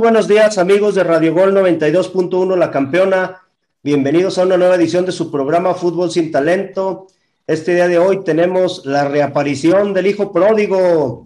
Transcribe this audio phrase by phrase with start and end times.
[0.00, 3.49] buenos días amigos de Radio Gol 92.1 La Campeona.
[3.82, 7.06] Bienvenidos a una nueva edición de su programa Fútbol sin Talento.
[7.46, 11.24] Este día de hoy tenemos la reaparición del hijo pródigo.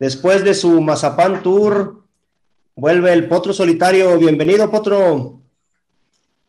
[0.00, 2.02] Después de su Mazapán Tour,
[2.74, 4.18] vuelve el Potro Solitario.
[4.18, 5.38] Bienvenido, Potro.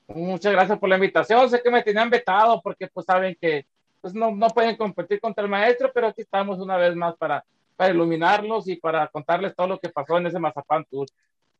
[0.08, 1.48] Muchas gracias por la invitación.
[1.48, 3.68] Sé que me tenían vetado porque pues saben que
[4.02, 7.46] pues, no, no pueden competir contra el maestro, pero aquí estamos una vez más para,
[7.76, 11.06] para iluminarlos y para contarles todo lo que pasó en ese Mazapán Tour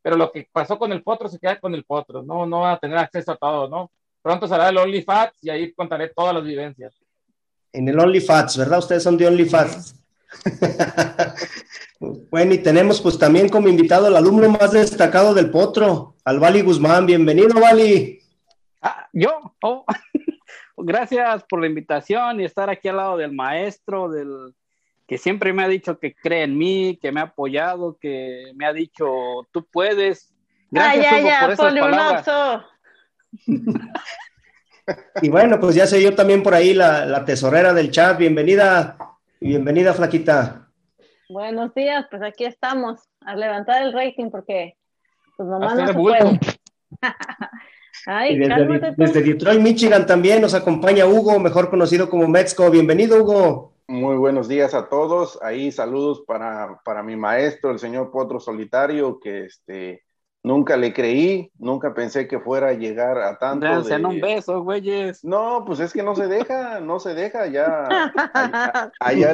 [0.06, 2.74] pero lo que pasó con el potro se queda con el potro, no, no va
[2.74, 3.92] a tener acceso a todo, ¿no?
[4.22, 7.04] Pronto será el OnlyFats y ahí contaré todas las vivencias.
[7.74, 8.78] En el OnlyFats, ¿verdad?
[8.78, 9.96] Ustedes son de OnlyFats.
[12.30, 16.62] bueno, y tenemos pues también como invitado al alumno más destacado del potro, al Vali
[16.62, 17.08] Guzmán.
[17.08, 18.20] Bienvenido, Vali.
[18.84, 19.86] Ah, yo, oh.
[20.78, 24.54] gracias por la invitación y estar aquí al lado del maestro, del,
[25.08, 28.66] que siempre me ha dicho que cree en mí, que me ha apoyado, que me
[28.66, 29.06] ha dicho,
[29.52, 30.34] tú puedes.
[30.72, 32.66] Gracias, ay, ya, por esas palabras.
[35.22, 38.18] y bueno, pues ya sé yo también por ahí la, tesorera del chat.
[38.18, 38.98] Bienvenida,
[39.40, 40.70] bienvenida, Flaquita.
[41.30, 44.76] Buenos días, pues aquí estamos a levantar el rating porque
[45.38, 46.40] pues nomás no se puede.
[48.08, 52.70] Ay, desde, desde Detroit, Michigan también nos acompaña Hugo, mejor conocido como Metzco.
[52.70, 53.75] Bienvenido, Hugo.
[53.88, 55.38] Muy buenos días a todos.
[55.44, 60.04] Ahí saludos para, para mi maestro, el señor Potro Solitario, que este,
[60.42, 63.84] nunca le creí, nunca pensé que fuera a llegar a tanto.
[63.84, 64.06] De...
[64.06, 65.24] un beso, güeyes.
[65.24, 67.46] No, pues es que no se deja, no se deja.
[67.46, 67.86] Ya,
[69.00, 69.34] allá,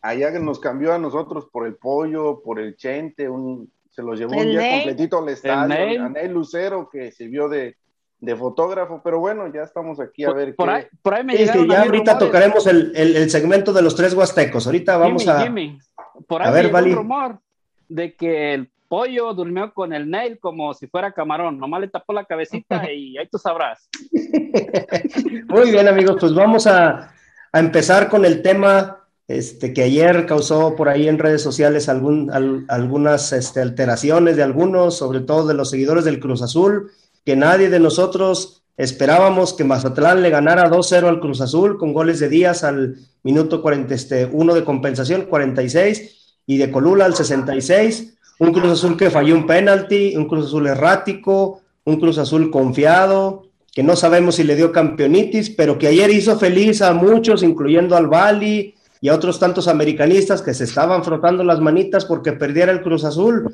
[0.00, 4.36] allá, nos cambió a nosotros por el pollo, por el chente, un, se lo llevó
[4.36, 6.04] un día completito al estadio.
[6.04, 7.76] A Lucero, que sirvió de,
[8.18, 11.82] de fotógrafo, pero bueno, ya estamos aquí a ver por, Ahí, por ahí me ya
[11.82, 14.66] ahorita tocaremos el, el, segmento de los tres huastecos.
[14.66, 15.46] Ahorita vamos a.
[16.26, 17.40] Por ahí a ver, un rumor
[17.88, 21.58] de que el pollo durmió con el nail como si fuera camarón.
[21.58, 23.88] Nomás le tapó la cabecita y ahí tú sabrás.
[25.48, 27.12] Muy bien, amigos, pues vamos a,
[27.52, 32.30] a empezar con el tema este, que ayer causó por ahí en redes sociales algún,
[32.68, 36.92] algunas este, alteraciones de algunos, sobre todo de los seguidores del Cruz Azul
[37.26, 42.20] que nadie de nosotros esperábamos que Mazatlán le ganara 2-0 al Cruz Azul con goles
[42.20, 48.14] de Díaz al minuto 41 este, de compensación, 46, y de Colula al 66.
[48.38, 53.48] Un Cruz Azul que falló un penalti, un Cruz Azul errático, un Cruz Azul confiado,
[53.72, 57.96] que no sabemos si le dio campeonitis, pero que ayer hizo feliz a muchos, incluyendo
[57.96, 62.70] al Bali y a otros tantos americanistas que se estaban frotando las manitas porque perdiera
[62.70, 63.52] el Cruz Azul.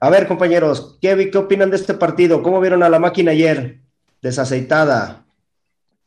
[0.00, 2.42] A ver, compañeros, ¿qué, ¿qué opinan de este partido?
[2.42, 3.78] ¿Cómo vieron a la máquina ayer?
[4.20, 5.24] Desaceitada.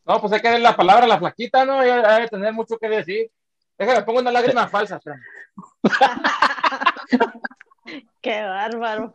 [0.05, 1.79] No, pues hay que darle la palabra a la flaquita, ¿no?
[1.79, 3.31] Hay que tener mucho que decir.
[3.77, 5.00] Déjame, pongo una lágrima falsa.
[8.22, 9.13] Qué bárbaro.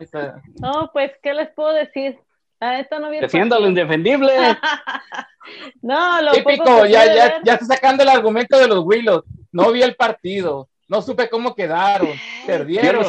[0.61, 2.19] No, pues, ¿qué les puedo decir?
[2.61, 4.33] A esto no Defiendo lo indefendible.
[5.83, 9.25] no, lo Típico, ya, ya, ya está sacando el argumento de los Willows.
[9.53, 10.69] No vi el partido.
[10.89, 12.11] No supe cómo quedaron.
[12.47, 13.05] Perdieron.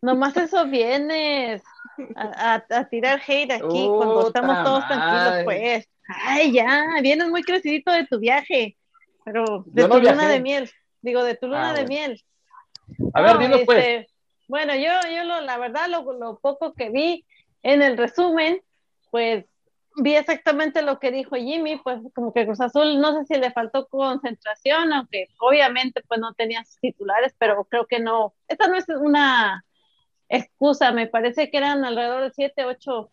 [0.00, 1.62] Nomás eso vienes
[2.16, 5.88] a, tirar hate aquí cuando estamos todos tranquilos, pues.
[6.08, 8.76] Ay, ya, vienes muy crecidito de tu viaje,
[9.24, 10.70] pero de tu luna de miel.
[11.02, 12.22] Digo, de tu luna ah, de miel.
[13.12, 13.78] A ver, dilo pues.
[13.78, 14.08] Este,
[14.46, 17.26] bueno, yo, yo lo, la verdad, lo, lo poco que vi
[17.62, 18.62] en el resumen,
[19.10, 19.44] pues
[19.96, 23.52] vi exactamente lo que dijo Jimmy, pues como que Cruz Azul, no sé si le
[23.52, 28.76] faltó concentración, aunque obviamente pues no tenía sus titulares, pero creo que no, esta no
[28.76, 29.64] es una
[30.28, 33.10] excusa, me parece que eran alrededor de siete, ocho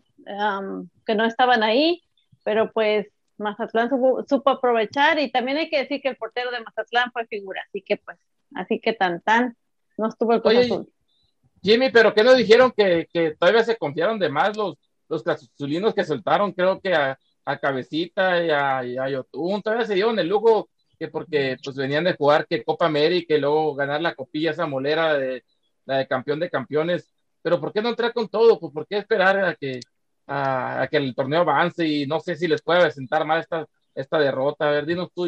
[1.06, 2.02] que no estaban ahí,
[2.44, 3.08] pero pues
[3.38, 7.62] Mazatlán supo, aprovechar y también hay que decir que el portero de Mazatlán fue figura,
[7.67, 8.17] así que pues,
[8.56, 9.56] así que tan tan,
[9.97, 10.90] no estuvo el Cruz Azul.
[11.62, 14.78] Jimmy, pero ¿qué nos dijeron que, que todavía se confiaron de más los
[15.08, 17.17] los casulinos que soltaron, creo que a,
[17.62, 20.67] Cabecita y a, y a, Yotun, todavía se dieron el lujo
[20.97, 24.66] que porque pues venían de jugar que Copa América y luego ganar la copilla esa
[24.66, 25.44] molera de
[25.85, 27.09] la de campeón de campeones,
[27.41, 28.59] pero ¿por qué no entrar con todo?
[28.59, 29.79] Pues ¿por qué esperar a que
[30.28, 34.17] a, que el torneo avance y no sé si les puede presentar mal esta, esta
[34.20, 34.67] derrota?
[34.67, 35.28] A ver, dinos tú.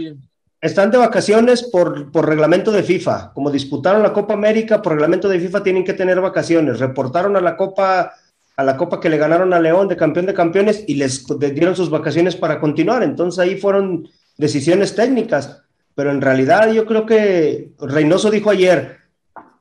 [0.59, 3.33] Están de vacaciones por, por reglamento de FIFA.
[3.33, 6.79] Como disputaron la Copa América, por reglamento de FIFA tienen que tener vacaciones.
[6.79, 8.13] Reportaron a la Copa
[8.55, 11.75] a la Copa que le ganaron a León de campeón de campeones y les dieron
[11.75, 13.03] sus vacaciones para continuar.
[13.03, 15.61] Entonces ahí fueron decisiones técnicas,
[15.93, 18.96] pero en realidad yo creo que Reynoso dijo ayer,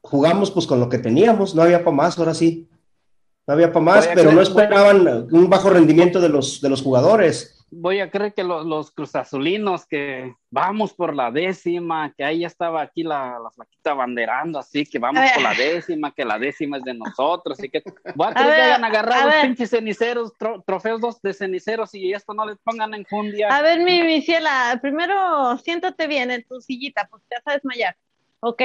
[0.07, 2.69] jugamos pues con lo que teníamos, no había para más, ahora sí.
[3.47, 7.57] No había para más, pero no esperaban un bajo rendimiento de los, de los jugadores
[7.71, 12.47] voy a creer que los, los cruzazulinos que vamos por la décima, que ahí ya
[12.47, 16.79] estaba aquí la, la flaquita banderando, así que vamos por la décima, que la décima
[16.79, 17.83] es de nosotros, y que
[18.15, 20.33] voy a creer que hayan agarrado pinches ceniceros,
[20.67, 23.49] trofeos dos de ceniceros y esto no les pongan en jundia.
[23.49, 27.53] A ver, mi, mi ciela, primero siéntate bien en tu sillita, porque te vas a
[27.55, 27.97] desmayar.
[28.41, 28.63] Ok,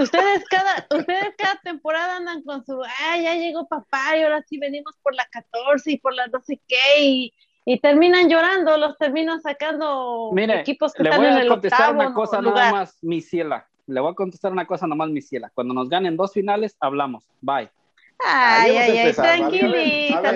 [0.00, 4.58] ustedes cada, ustedes cada temporada andan con su, ah, ya llegó papá y ahora sí
[4.58, 7.34] venimos por la 14 y por la 12 qué y,
[7.64, 12.14] y terminan llorando, los terminan sacando equipos que le están voy a en contestar una
[12.14, 13.68] cosa nada más, mi ciela.
[13.86, 15.50] Le voy a contestar una cosa nomás, mi ciela.
[15.54, 17.24] Cuando nos ganen dos finales, hablamos.
[17.40, 17.70] Bye.
[18.18, 20.30] Ay, ay, ay, tranquilita,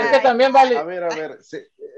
[0.00, 0.76] Es que también vale.
[0.76, 1.38] A ver, a ver,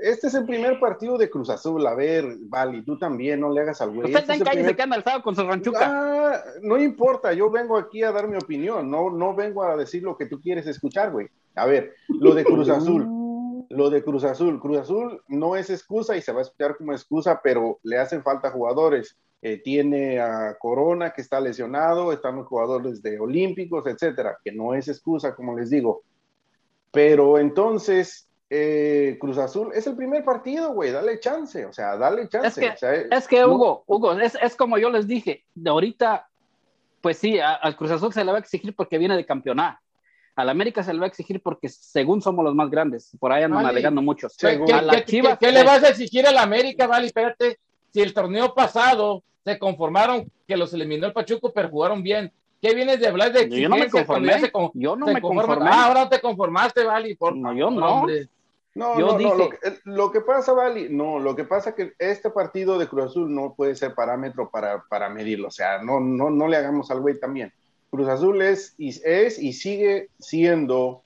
[0.03, 1.87] este es el primer partido de Cruz Azul.
[1.87, 4.07] A ver, Vali, tú también, no le hagas al güey.
[4.07, 5.81] Usted está este en calle, se queda alzado con su ranchuca.
[5.83, 10.03] Ah, no importa, yo vengo aquí a dar mi opinión, no, no vengo a decir
[10.03, 11.29] lo que tú quieres escuchar, güey.
[11.55, 13.21] A ver, lo de Cruz Azul
[13.71, 14.61] lo de Cruz Azul.
[14.61, 18.23] Cruz Azul no es excusa y se va a escuchar como excusa, pero le hacen
[18.23, 19.17] falta jugadores.
[19.43, 24.75] Eh, tiene a Corona que está lesionado, están los jugadores de Olímpicos, etcétera, que no
[24.75, 26.03] es excusa, como les digo.
[26.91, 32.29] Pero entonces, eh, Cruz Azul es el primer partido, güey, dale chance, o sea, dale
[32.29, 32.75] chance.
[33.11, 36.29] Es que, Hugo, Hugo, es, es, como yo les dije, de ahorita,
[37.01, 39.79] pues sí, al Cruz Azul se le va a exigir porque viene de campeonato
[40.41, 43.43] al América se le va a exigir porque según somos los más grandes, por ahí
[43.43, 44.37] andan alegando muchos.
[44.37, 47.07] ¿Qué, le vas a exigir al América, Vale?
[47.07, 47.59] Espérate,
[47.93, 52.33] si el torneo pasado se conformaron que los eliminó el Pachuco, pero jugaron bien.
[52.61, 54.51] ¿Qué vienes de hablar de Yo no me conformé.
[54.75, 55.71] yo no me conformé.
[55.71, 57.15] Ah, ahora te conformaste, Vali.
[57.15, 58.07] Por no, yo no.
[58.75, 61.93] No, no, no, lo que, lo que, pasa, Vali, no, lo que pasa es que
[61.99, 65.99] este partido de Cruz Azul no puede ser parámetro para, para medirlo, o sea, no,
[65.99, 67.53] no, no le hagamos al güey también.
[67.91, 71.03] Cruz Azul es y, es y sigue siendo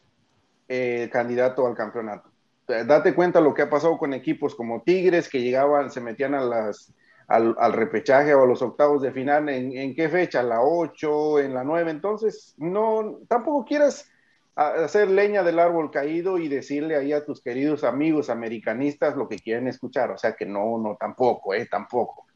[0.69, 2.31] eh, candidato al campeonato.
[2.67, 6.43] Date cuenta lo que ha pasado con equipos como Tigres que llegaban, se metían a
[6.43, 6.93] las,
[7.29, 9.49] al, repechaje o a los octavos de final.
[9.49, 10.43] ¿En, qué fecha?
[10.43, 11.41] ¿La 8?
[11.41, 11.91] ¿En la 9?
[11.91, 14.09] Entonces, no, tampoco quieras
[14.57, 19.39] hacer leña del árbol caído y decirle ahí a tus queridos amigos americanistas lo que
[19.39, 20.11] quieren escuchar.
[20.11, 22.27] O sea que no, no, tampoco, eh, tampoco.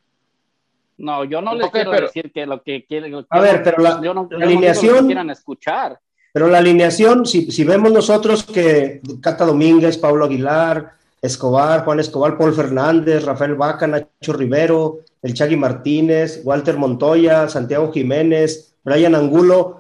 [0.99, 3.25] No, yo no les quiero decir que lo que quieren.
[3.31, 4.01] A ver, pero la,
[4.43, 5.07] alineación.
[5.07, 6.01] quieran escuchar.
[6.33, 10.93] Pero la alineación, si, si, vemos nosotros que Cata Domínguez, Pablo Aguilar,
[11.23, 17.93] Escobar, Juan Escobar, Paul Fernández, Rafael Vaca, Nacho Rivero, el Chagui Martínez, Walter Montoya, Santiago
[17.93, 19.78] Jiménez, Brian Angulo,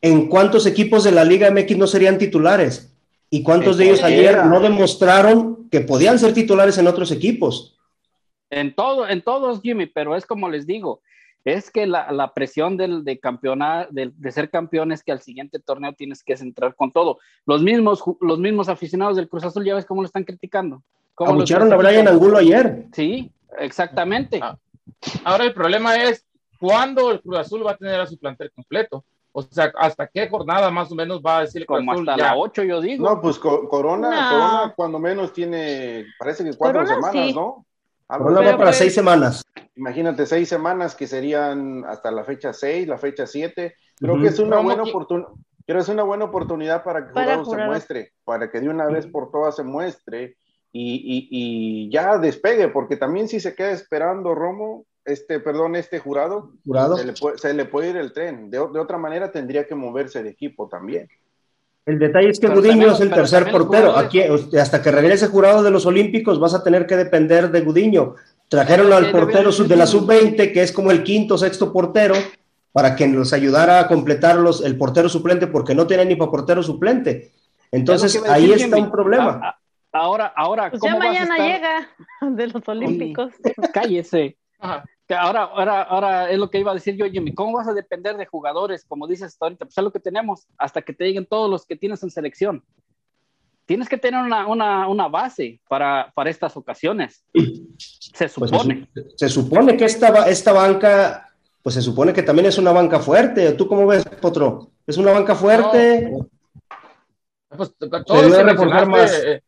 [0.00, 2.92] ¿en cuántos equipos de la Liga MX no serían titulares?
[3.30, 7.76] ¿Y cuántos de ellos ayer no demostraron que podían ser titulares en otros equipos?
[8.50, 11.02] En todo, en todos, Jimmy, pero es como les digo,
[11.44, 15.92] es que la, presión del, de campeonar, de, ser campeón es que al siguiente torneo
[15.92, 17.18] tienes que centrar con todo.
[17.46, 20.82] Los mismos, los mismos aficionados del Cruz Azul, ya ves cómo lo están criticando.
[21.16, 22.86] Abucharon a Brian Angulo ayer.
[22.92, 24.40] Sí, exactamente.
[24.42, 24.58] Ah.
[25.24, 26.24] Ahora el problema es,
[26.58, 29.04] ¿cuándo el Cruz Azul va a tener a su plantel completo?
[29.38, 32.38] O sea, ¿hasta qué jornada más o menos va a decir el Como hasta la
[32.38, 33.06] 8, yo digo.
[33.06, 37.66] No, pues Corona, Corona cuando menos tiene, parece que cuatro semanas, ¿no?
[38.06, 39.44] Corona va para seis semanas.
[39.74, 43.74] Imagínate, seis semanas que serían hasta la fecha seis, la fecha siete.
[43.98, 45.28] Creo que es una buena oportunidad.
[45.66, 49.06] Pero es una buena oportunidad para que para se muestre, para que de una vez
[49.06, 50.38] por todas se muestre
[50.72, 56.50] y, ya despegue, porque también si se queda esperando Romo, este, perdón, este jurado,
[57.36, 58.50] Se, le puede, ir el tren.
[58.50, 61.08] De, de, otra manera tendría que moverse de equipo también.
[61.86, 63.96] El detalle es que Gudiño es el tercer portero.
[63.96, 64.20] Aquí,
[64.58, 68.16] hasta que regrese jurado de los Olímpicos, vas a tener que depender de Gudiño.
[68.48, 72.16] Trajeron al portero de la sub-20, que es como el quinto, sexto portero,
[72.72, 76.62] para que nos ayudara a completar el portero suplente, porque no tiene ni para portero
[76.64, 77.30] suplente.
[77.70, 79.56] Entonces, ahí está un problema.
[79.92, 80.70] Ahora, ahora.
[80.70, 81.88] Pues ya mañana llega
[82.20, 83.32] de los Olímpicos.
[83.72, 84.36] Cállese.
[84.58, 84.84] Ajá
[85.14, 87.34] ahora, ahora, ahora es lo que iba a decir yo, Jimmy.
[87.34, 89.64] ¿Cómo vas a depender de jugadores, como dices ahorita?
[89.64, 92.64] Pues es lo que tenemos, hasta que te lleguen todos los que tienes en selección.
[93.66, 97.24] Tienes que tener una, una, una base para, para, estas ocasiones.
[97.78, 98.88] Se pues supone.
[99.16, 101.28] se, supone que esta, esta banca,
[101.62, 103.52] pues se supone que también es una banca fuerte.
[103.52, 104.70] ¿Tú cómo ves, Potro?
[104.86, 106.12] ¿Es una banca fuerte?
[107.48, 109.24] Pues todos más.
[109.24, 109.42] Eh,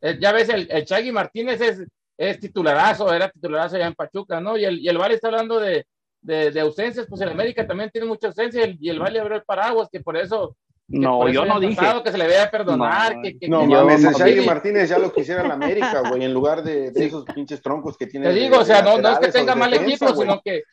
[0.00, 4.40] eh, ya ves, el, el Chagui Martínez es, es titularazo, era titularazo ya en Pachuca,
[4.40, 4.56] ¿no?
[4.56, 5.86] Y el, y el Valle está hablando de,
[6.20, 9.88] de, ausencias, pues en América también tiene mucha ausencia y el Valle abrió el paraguas,
[9.90, 10.56] que por eso
[10.88, 11.74] no, yo no dije.
[12.04, 13.16] que se le vea perdonar.
[13.16, 16.62] No, que, que, no mames, el Martínez ya lo quisiera en América, güey, en lugar
[16.62, 18.26] de, de, esos pinches troncos que tiene.
[18.26, 20.64] Te digo, o sea, no, no es que tenga mal equipo, sino que,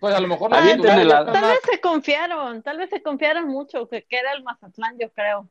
[0.00, 0.50] pues a lo mejor.
[0.54, 1.26] Ah, tal, la...
[1.26, 5.10] tal vez se confiaron, tal vez se confiaron mucho, que, que era el Mazatlán, yo
[5.10, 5.48] creo.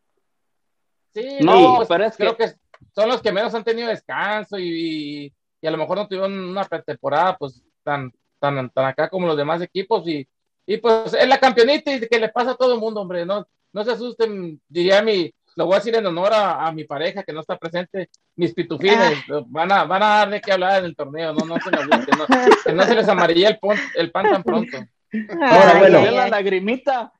[1.13, 2.51] Sí, no, pues, pero es creo que...
[2.95, 6.63] son los que menos han tenido descanso y, y a lo mejor no tuvieron una
[6.63, 10.27] pretemporada, pues tan, tan, tan acá como los demás equipos y,
[10.65, 13.45] y pues es la campeonita y que le pasa a todo el mundo, hombre, no,
[13.73, 17.33] no se asusten, diría mi, lo voy a decir en honor a, mi pareja que
[17.33, 19.41] no está presente, mis pitufines, ah.
[19.47, 21.87] van a, van a dar de qué hablar en el torneo, no, no se les
[21.87, 22.05] no,
[22.63, 23.59] que no se les amarilla el,
[23.95, 24.77] el pan tan pronto.
[25.41, 27.13] Ahora, bueno, la lagrimita.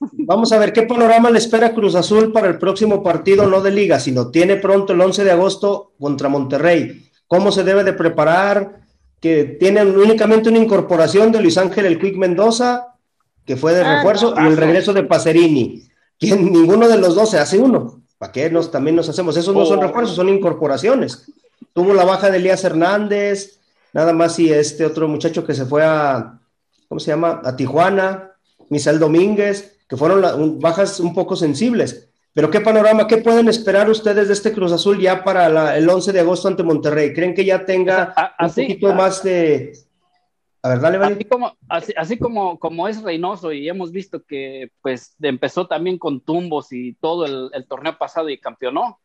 [0.00, 3.70] Vamos a ver qué panorama le espera Cruz Azul para el próximo partido, no de
[3.70, 7.10] liga, sino tiene pronto el 11 de agosto contra Monterrey.
[7.28, 8.80] ¿Cómo se debe de preparar?
[9.20, 12.94] Que tienen únicamente una incorporación de Luis Ángel El Quick Mendoza,
[13.44, 15.90] que fue de ah, refuerzo, y el regreso de Pacerini
[16.20, 18.02] que ninguno de los dos se hace uno.
[18.18, 19.36] ¿Para qué nos, también nos hacemos?
[19.36, 19.82] Esos no son oh.
[19.82, 21.32] refuerzos, son incorporaciones.
[21.72, 23.58] Tuvo la baja de Elías Hernández,
[23.94, 26.38] nada más y este otro muchacho que se fue a,
[26.88, 27.40] ¿cómo se llama?
[27.42, 28.32] A Tijuana,
[28.68, 32.08] Misael Domínguez, que fueron bajas un poco sensibles.
[32.32, 36.12] Pero qué panorama, qué pueden esperar ustedes de este Cruz Azul ya para el 11
[36.12, 37.12] de agosto ante Monterrey?
[37.12, 39.72] ¿Creen que ya tenga un poquito más de,
[40.62, 46.20] Así como, así, como, como es Reynoso y hemos visto que pues empezó también con
[46.20, 49.00] tumbos y todo el, torneo pasado y campeonó,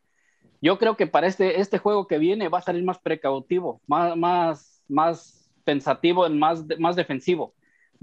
[0.61, 4.17] yo creo que para este, este juego que viene va a salir más precautivo, más,
[4.17, 7.53] más, más pensativo, más, más defensivo.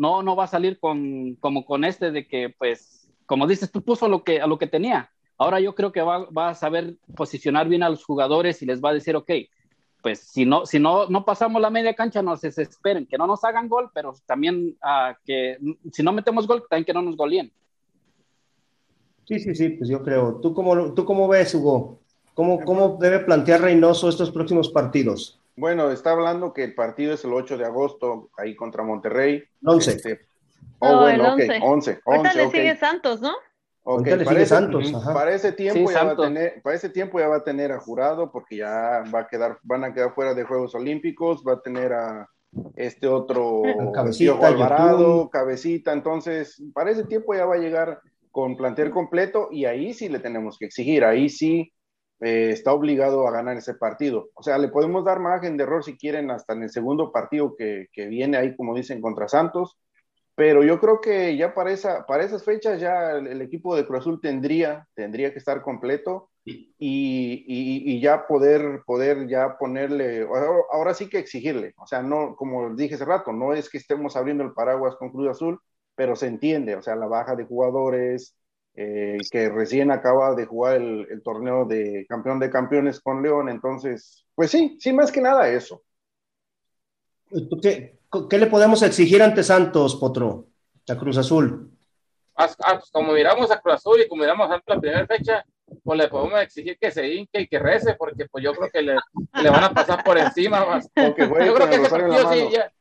[0.03, 3.85] No, no va a salir con, como con este de que, pues, como dices, tú
[3.85, 5.13] puso lo que, a lo que tenía.
[5.39, 8.91] Ahora yo creo que va, a saber posicionar bien a los jugadores y les va
[8.91, 9.31] a decir, ok,
[10.03, 13.29] pues si no, si no, no pasamos la media cancha, no se desesperen, que no
[13.29, 15.59] nos hagan gol, pero también uh, que
[15.93, 17.53] si no metemos gol, también que no nos golien.
[19.29, 20.41] Sí, sí, sí, pues yo creo.
[20.43, 22.01] ¿Tú cómo, tú cómo ves, Hugo?
[22.35, 25.39] ¿Cómo, ¿Cómo debe plantear Reynoso estos próximos partidos?
[25.57, 29.43] Bueno, está hablando que el partido es el 8 de agosto, ahí contra Monterrey.
[29.65, 29.91] 11.
[29.91, 30.21] Este,
[30.79, 32.01] oh, bueno, ok, 11.
[32.05, 33.33] Ahorita le sigue Santos, ¿no?
[33.85, 37.39] Ok, para, Santos, para, ese tiempo ya va a tener, para ese tiempo ya va
[37.39, 40.77] a tener a jurado porque ya va a quedar, van a quedar fuera de Juegos
[40.77, 42.29] Olímpicos, va a tener a
[42.77, 48.91] este otro cabecita, Alvarado, cabecita, entonces para ese tiempo ya va a llegar con plantel
[48.91, 51.73] completo y ahí sí le tenemos que exigir, ahí sí
[52.23, 54.31] eh, está obligado a ganar ese partido.
[54.35, 57.57] O sea, le podemos dar margen de error si quieren hasta en el segundo partido
[57.57, 59.77] que, que viene ahí, como dicen, contra Santos,
[60.35, 64.01] pero yo creo que ya para, esa, para esas fechas ya el, equipo de Cruz
[64.01, 70.27] Azul tendría, tendría que estar completo y, y, ya poder, poder ya ponerle,
[70.73, 74.17] ahora, sí que exigirle, o sea, no, como dije hace rato, no es que estemos
[74.17, 75.61] abriendo el paraguas con Cruz Azul,
[75.95, 78.35] pero se entiende, o sea, la baja de jugadores,
[78.75, 83.49] eh, que recién acaba de jugar el, el, torneo de campeón de campeones con León,
[83.49, 85.83] entonces, pues sí, sí, más que nada eso.
[87.61, 87.99] ¿Qué,
[88.29, 90.47] ¿Qué le podemos exigir ante Santos, Potro?
[90.89, 91.71] A Cruz Azul.
[92.35, 95.45] Ah, pues como miramos a Cruz Azul y como miramos a la primera fecha,
[95.85, 98.83] pues le podemos exigir que se hinque y que rece, porque pues yo creo que
[98.83, 98.97] le,
[99.43, 100.65] le van a pasar por encima.
[100.67, 100.89] Más.
[100.95, 102.73] yo creo que ese partido sí, ya,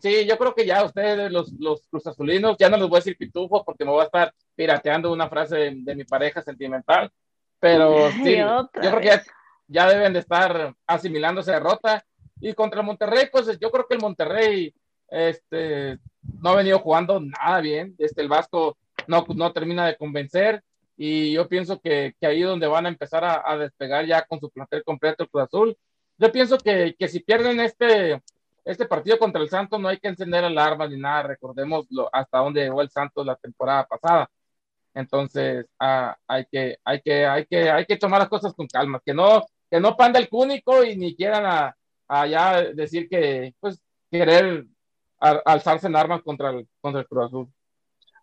[0.00, 3.00] sí, yo creo que ya ustedes, los, los Cruz Azulinos, ya no les voy a
[3.00, 7.10] decir pitufos porque me voy a estar pirateando una frase de, mi pareja sentimental,
[7.58, 9.22] pero sí, yo creo que ya,
[9.68, 12.04] ya deben de estar asimilando esa derrota
[12.40, 14.74] y contra Monterrey, pues yo creo que el Monterrey
[15.08, 15.98] este,
[16.40, 17.94] no ha venido jugando nada bien.
[17.98, 20.62] Este, el Vasco no, no termina de convencer.
[20.96, 24.40] Y yo pienso que, que ahí es donde van a empezar a, despegar ya con
[24.40, 25.76] su plantel completo el Cruz Azul.
[26.18, 28.20] Yo pienso que, que si pierden este,
[28.64, 32.62] este partido contra el Santos no hay que encender alarmas ni nada, recordemos hasta dónde
[32.62, 34.30] llegó el Santos la temporada pasada.
[34.94, 39.00] Entonces, ah, hay, que, hay, que, hay, que, hay que tomar las cosas con calma,
[39.04, 41.76] que no, que no panda el cúnico y ni quieran a,
[42.06, 44.66] allá decir que, pues, querer
[45.18, 47.48] alzarse en armas contra el, contra el Cruz Azul.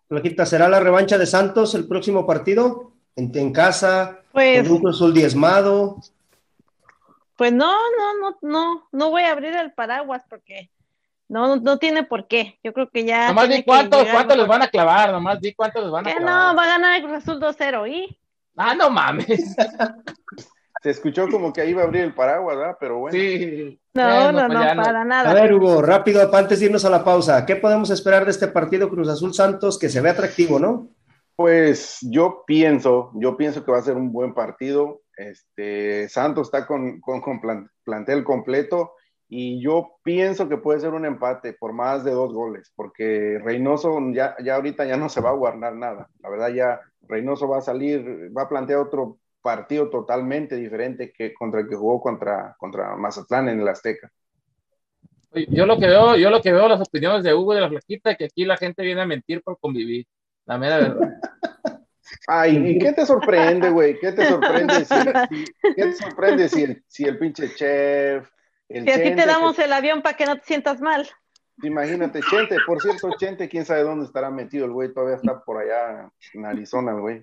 [0.06, 2.92] Plaquita, ¿será la revancha de Santos el próximo partido?
[3.16, 4.20] ¿En, en casa?
[4.32, 5.96] Pues, ¿Con un Cruz Azul diezmado?
[7.40, 10.70] Pues no, no, no, no, no voy a abrir el paraguas porque
[11.26, 12.58] no, no tiene por qué.
[12.62, 13.28] Yo creo que ya.
[13.28, 16.22] Nomás di cuántos, cuántos les van a clavar, nomás di cuántos les van a clavar.
[16.22, 18.20] no, va a ganar el Cruz Azul 2-0, ¿y?
[18.58, 19.56] Ah, no mames.
[20.82, 22.76] Se escuchó como que ahí iba a abrir el paraguas, ¿verdad?
[22.78, 23.16] Pero bueno.
[23.18, 23.80] Sí.
[23.94, 25.30] No, no, pues no, para nada.
[25.30, 28.48] A ver, Hugo, rápido, antes de irnos a la pausa, ¿qué podemos esperar de este
[28.48, 30.90] partido Cruz Azul Santos que se ve atractivo, no?
[31.36, 35.00] Pues yo pienso, yo pienso que va a ser un buen partido.
[35.20, 37.40] Este, Santos está con, con,
[37.84, 38.94] plantel completo
[39.28, 43.98] y yo pienso que puede ser un empate por más de dos goles, porque Reynoso
[44.12, 46.08] ya, ya ahorita ya no se va a guardar nada.
[46.20, 51.34] La verdad ya Reynoso va a salir, va a plantear otro partido totalmente diferente que
[51.34, 54.10] contra el que jugó contra, contra Mazatlán en el Azteca.
[55.32, 58.14] Yo lo que veo, yo lo que veo las opiniones de Hugo de la Flaquita,
[58.16, 60.06] que aquí la gente viene a mentir por convivir.
[60.46, 61.20] La mera verdad.
[62.26, 63.98] Ay, ¿y qué te sorprende, güey?
[63.98, 68.28] ¿Qué te sorprende si, ¿qué te sorprende si el, si el pinche chef,
[68.68, 71.08] el si así te damos el avión para que no te sientas mal.
[71.62, 75.58] Imagínate, Chente, por cierto, Chente, quién sabe dónde estará metido el güey, todavía está por
[75.58, 77.22] allá en Arizona, güey.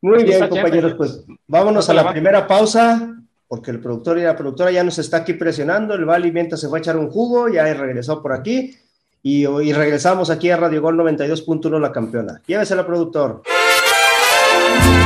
[0.00, 3.16] Muy bien, compañeros, pues vámonos a la primera pausa,
[3.48, 6.68] porque el productor y la productora ya nos está aquí presionando, el Vali mientras se
[6.68, 8.76] fue a echar un jugo, ya regresó por aquí,
[9.22, 12.40] y, y regresamos aquí a Radio Gol 92.1 La Campeona.
[12.46, 13.42] Llévesela, productor.
[14.66, 15.05] A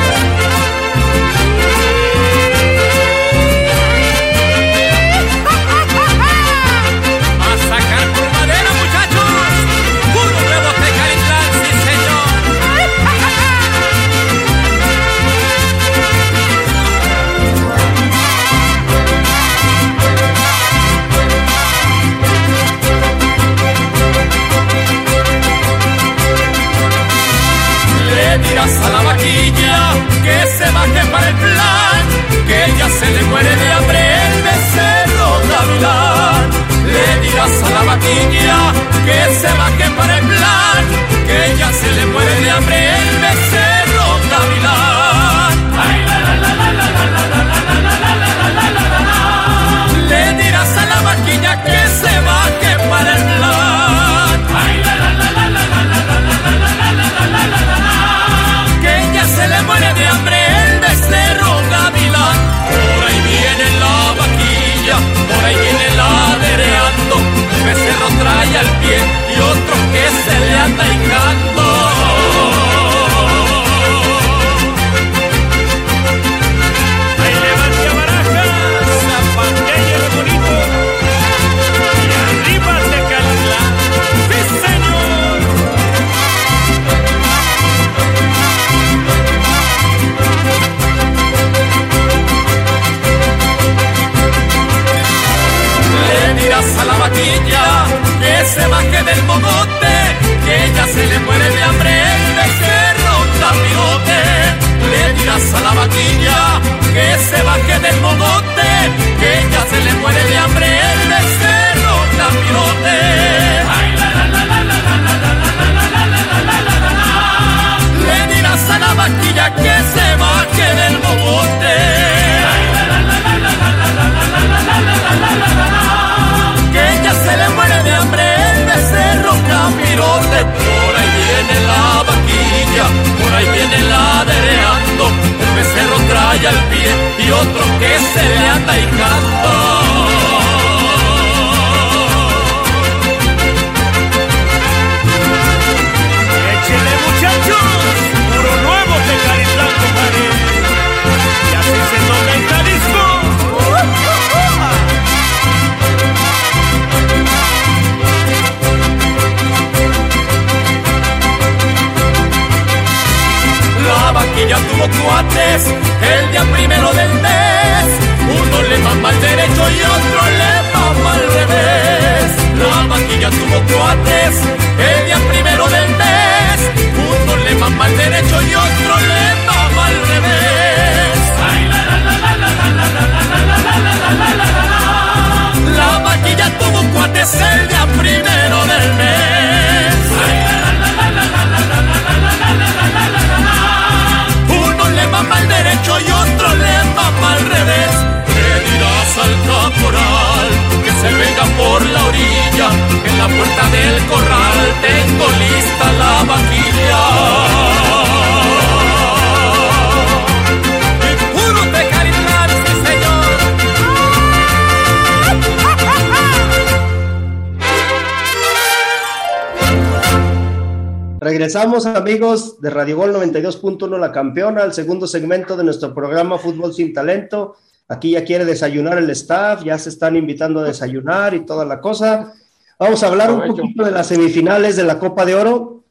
[221.31, 226.75] Regresamos amigos de Radio Gol 92.1 La Campeona, al segundo segmento de nuestro programa Fútbol
[226.75, 227.55] sin Talento.
[227.87, 231.81] Aquí ya quiere desayunar el staff, ya se están invitando a desayunar y toda la
[231.81, 232.35] cosa.
[232.81, 235.85] Vamos a hablar un poquito de las semifinales de la Copa de Oro,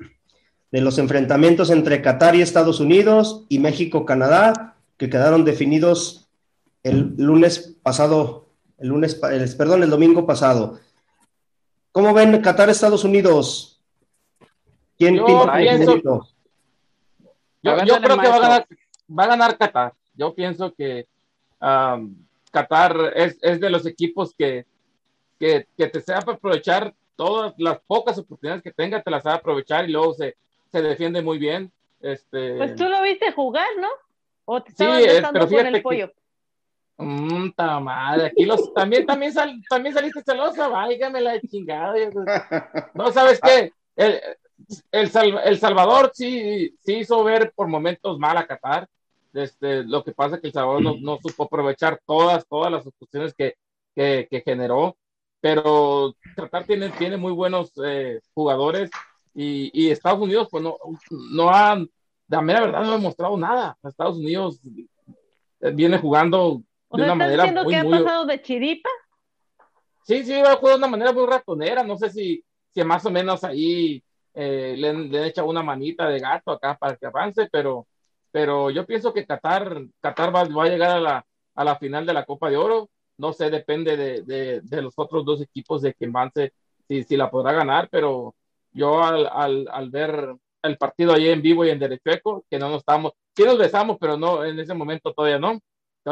[0.71, 6.27] de los enfrentamientos entre Qatar y Estados Unidos y México-Canadá, que quedaron definidos
[6.83, 10.81] el lunes pasado el lunes, perdón, el domingo pasado.
[11.93, 13.78] ¿Cómo ven Qatar, Estados Unidos?
[14.99, 16.01] ¿Quién yo pienso,
[17.61, 18.67] yo, creo que va a, ganar,
[19.17, 19.93] va a ganar Qatar.
[20.13, 21.07] Yo pienso que
[22.51, 24.65] Qatar es, es, de los equipos que,
[25.39, 29.89] que, que te sepa aprovechar todas las pocas oportunidades que tenga, te las sabe aprovechar
[29.89, 30.35] y luego se,
[30.71, 31.71] se defiende muy bien.
[32.01, 32.57] Este...
[32.57, 33.89] Pues tú lo viste jugar, ¿no?
[34.45, 36.11] ¿O te estabas sí, pero con el pollo?
[36.97, 39.33] Mmm, madre, aquí los, también, también,
[39.69, 41.95] también saliste celosa, válgame la chingada.
[42.93, 43.71] No, ¿sabes qué?
[43.95, 44.19] El,
[44.91, 45.11] el,
[45.45, 48.87] el, Salvador sí, sí hizo ver por momentos mal a Qatar.
[49.33, 52.85] Este, lo que pasa es que El Salvador no, no supo aprovechar todas, todas las
[52.85, 53.55] oportunidades que,
[53.95, 54.97] que, que, generó,
[55.39, 58.89] pero Qatar tiene, tiene muy buenos eh, jugadores
[59.35, 60.77] y, y, Estados Unidos pues no,
[61.31, 61.89] no han,
[62.27, 63.77] de mera verdad no ha demostrado nada.
[63.83, 64.59] Estados Unidos
[65.59, 68.89] viene jugando de una manera muy, que ha pasado de chiripa?
[70.03, 71.83] Sí, sí, va a jugar de una manera muy ratonera.
[71.83, 74.03] No sé si, si más o menos ahí
[74.39, 77.87] eh, le, le han echado una manita de gato acá para que avance, pero,
[78.31, 81.25] pero yo pienso que Qatar, Qatar va, va a llegar a la,
[81.55, 82.89] a la final de la Copa de Oro.
[83.17, 86.53] No sé, depende de, de, de los otros dos equipos de que avance,
[86.87, 88.35] si, si la podrá ganar, pero
[88.71, 92.69] yo al, al, al ver el partido ahí en vivo y en derecho que no
[92.69, 95.59] nos estamos, sí nos besamos, pero no, en ese momento todavía no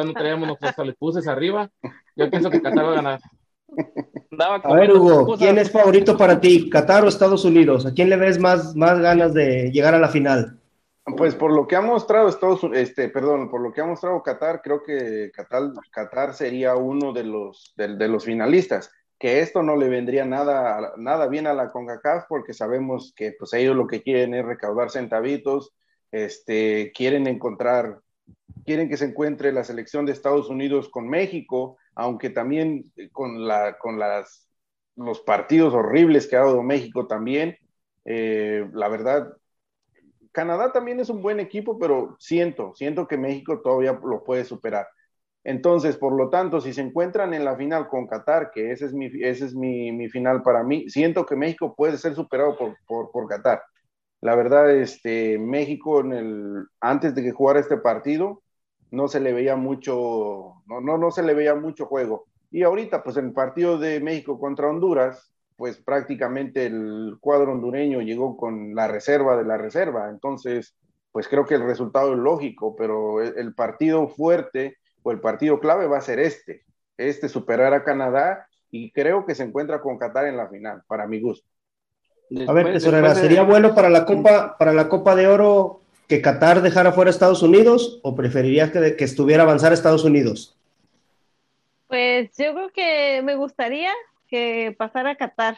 [0.04, 1.70] no traíamos nuestros alepuses arriba.
[2.16, 3.20] Yo pienso que Qatar va a ganar.
[4.40, 7.86] A ver, Hugo, ¿quién es favorito para ti, Qatar o Estados Unidos?
[7.86, 10.60] ¿A quién le ves más, más ganas de llegar a la final?
[11.16, 14.62] Pues por lo que ha mostrado Estados este, perdón, por lo que ha mostrado Qatar,
[14.62, 18.92] creo que Qatar, Qatar sería uno de los, de, los finalistas.
[19.18, 23.54] Que esto no le vendría nada, nada bien a la CONCACAF porque sabemos que pues
[23.54, 25.74] ellos lo que quieren es recaudar centavitos,
[26.12, 28.02] este, quieren encontrar
[28.68, 33.48] quieren que se encuentre la selección de Estados Unidos con México, aunque también eh, con,
[33.48, 34.50] la, con las,
[34.98, 37.58] los partidos horribles que ha dado México también.
[38.04, 39.32] Eh, la verdad,
[40.34, 44.86] Canadá también es un buen equipo, pero siento, siento que México todavía lo puede superar.
[45.46, 48.94] Entonces, por lo tanto, si se encuentran en la final con Qatar, que ese es
[48.94, 52.76] mi, ese es mi, mi final para mí, siento que México puede ser superado por,
[52.86, 53.62] por, por Qatar.
[54.20, 58.44] La verdad, este, México en el, antes de que jugara este partido,
[58.92, 62.26] no se le veía mucho, no, no, no se le veía mucho juego.
[62.52, 68.02] Y ahorita, pues en el partido de México contra Honduras, pues prácticamente el cuadro hondureño
[68.02, 70.10] llegó con la reserva de la reserva.
[70.10, 70.76] Entonces,
[71.12, 75.88] pues creo que el resultado es lógico, pero el, partido fuerte o el partido clave
[75.88, 76.64] va a ser este,
[76.96, 81.08] este superar a Canadá y creo que se encuentra con Qatar en la final, para
[81.08, 81.50] mi gusto.
[82.48, 86.62] a ver, tesorera, ¿sería bueno para la Copa, para la Copa de Oro que Qatar
[86.62, 90.58] dejara fuera a Estados Unidos o preferirías que, estuviera avanzar Estados Unidos?
[91.88, 93.92] Pues yo creo que me gustaría
[94.28, 95.58] que pasara a Qatar.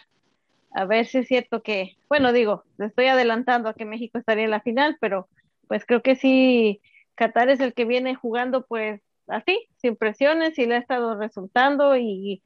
[0.71, 4.51] A ver si es cierto que, bueno, digo, estoy adelantando a que México estaría en
[4.51, 5.27] la final, pero
[5.67, 6.81] pues creo que sí,
[7.15, 11.95] Qatar es el que viene jugando pues así, sin presiones y le ha estado resultando
[11.97, 12.43] y,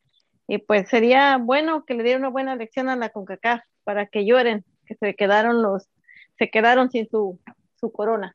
[0.47, 4.25] y pues sería bueno que le diera una buena lección a la CONCACAF para que
[4.25, 5.89] lloren, que se quedaron los,
[6.37, 7.39] se quedaron sin su
[7.83, 8.33] su corona.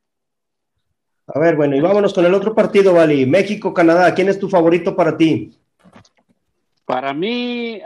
[1.27, 3.25] A ver, bueno, y vámonos con el otro partido, Vali.
[3.25, 5.57] México-Canadá, ¿quién es tu favorito para ti?
[6.85, 7.81] Para mí,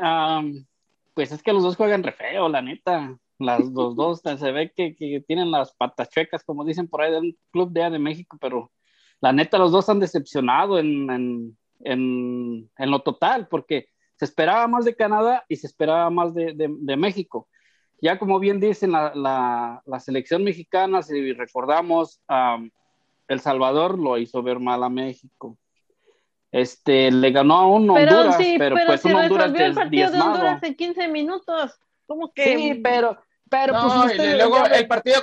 [1.14, 3.16] pues es que los dos juegan re feo, la neta.
[3.38, 7.38] Las los dos se ve que, tienen las patas chuecas, como dicen por ahí del
[7.52, 8.72] Club de, de México, pero
[9.20, 11.56] la neta los dos han decepcionado en,
[12.78, 17.48] lo total, porque se esperaba más de Canadá y se esperaba más de México.
[18.02, 22.20] Ya como bien dicen, la, selección mexicana, si recordamos,
[23.28, 25.56] El Salvador lo hizo ver mal a México.
[26.50, 30.74] Este, le ganó a un Honduras, pero, pues un Honduras el partido de Honduras en
[30.74, 31.78] 15 minutos.
[32.06, 32.56] ¿Cómo que?
[32.56, 33.16] Sí, pero,
[33.48, 35.22] pero pues luego el partido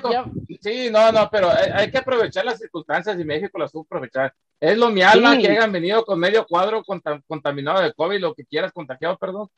[0.62, 4.78] sí no no pero hay, que aprovechar las circunstancias y México las supo aprovechar es
[4.78, 6.84] lo mi alma que hayan venido con medio cuadro
[7.28, 9.50] contaminado de COVID lo que quieras contagiado perdón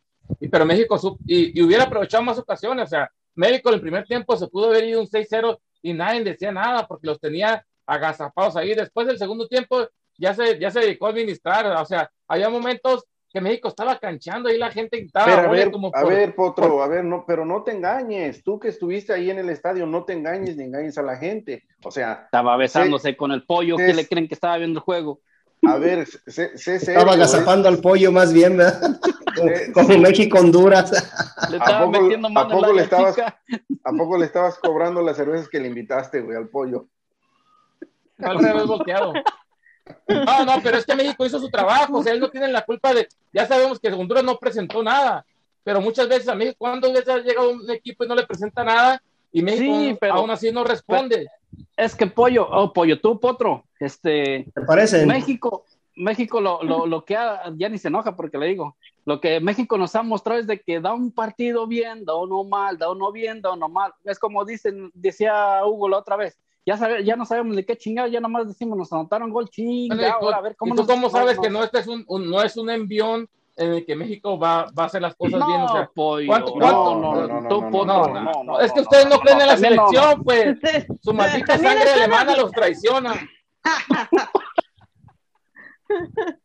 [0.50, 2.86] pero México y, hubiera aprovechado más ocasiones.
[2.86, 6.24] O sea, México en el primer tiempo se pudo haber ido un 6-0 y nadie
[6.24, 8.74] decía nada porque los tenía agazapados ahí.
[8.74, 11.66] Después del segundo tiempo ya se, ya se dedicó a administrar.
[11.82, 15.90] O sea, había momentos que México estaba canchando y la gente estaba a ver, como
[15.94, 19.40] a ver, Potro, a ver, no, pero no te engañes, tú que estuviste ahí en
[19.40, 22.24] el estadio, no te engañes ni engañes a la gente, o sea.
[22.26, 25.22] Estaba besándose con el pollo, ¿qué le creen que estaba viendo el juego?
[25.64, 29.00] A ver, sé, Estaba agazapando al pollo más bien, ¿verdad?
[29.74, 30.92] Como, México, Honduras.
[31.50, 35.18] Le estaba ¿A poco, metiendo ¿a poco le estabas, ¿A poco le estabas cobrando las
[35.18, 36.88] cervezas que le invitaste, güey, al pollo?
[38.20, 39.14] Al revés volteado.
[40.08, 42.64] No, no, pero es que México hizo su trabajo, o sea, él no tiene la
[42.64, 45.26] culpa de, ya sabemos que Honduras no presentó nada,
[45.64, 48.64] pero muchas veces a México, cuando veces ha llegado un equipo y no le presenta
[48.64, 51.28] nada, y México aún así no responde.
[51.76, 55.06] Es que pollo, oh pollo, tú potro, este, ¿te parece?
[55.06, 59.40] México, México lo, lo, lo que ya ni se enoja porque le digo, lo que
[59.40, 62.92] México nos ha mostrado es de que da un partido bien, da uno mal, da
[62.92, 63.94] uno bien, da uno mal.
[64.04, 67.78] Es como dicen, decía Hugo la otra vez, ya, sabe, ya no sabemos de qué
[67.78, 71.40] chingado, ya nomás decimos, nos anotaron gol chingado, a ver cómo ¿Y tú cómo sabes
[71.40, 73.28] que no este es un, no es un envión
[73.58, 75.62] en el que México va, va a hacer las cosas bien.
[75.62, 76.96] O sea, ¿cuánto, cuánto?
[76.96, 80.58] No, no, no, Es que ustedes no creen en la selección, pues.
[81.02, 83.14] Su maldita sangre alemana los traiciona.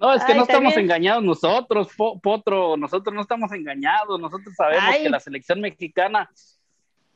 [0.00, 5.08] No, es que no estamos engañados nosotros, Potro, nosotros no estamos engañados, nosotros sabemos que
[5.08, 6.30] la selección mexicana,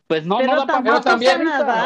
[0.07, 1.42] pues no, no da para también,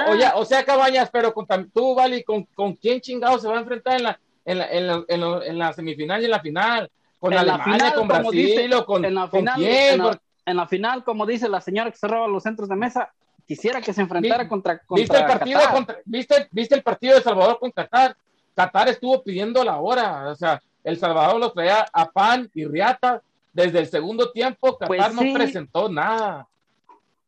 [0.08, 3.60] oye, o sea, Cabañas, pero con, tú, Vali, ¿con, ¿con quién chingado se va a
[3.60, 4.86] enfrentar en la, en la, en
[5.20, 6.90] la, en la, semifinal y en la final?
[7.18, 10.02] ¿Con en Alemania, la final, con Brasil o con, en la final, quién?
[10.46, 13.10] En la, final, como dice la señora que cerraba los centros de mesa,
[13.46, 15.60] quisiera que se enfrentara contra, contra ¿Viste el partido
[16.04, 18.16] ¿viste, ¿Viste el partido de Salvador con Qatar?
[18.56, 23.22] Qatar estuvo pidiendo la hora, o sea, El Salvador lo traía a pan y riata.
[23.52, 26.46] Desde el segundo tiempo, Qatar pues no presentó nada.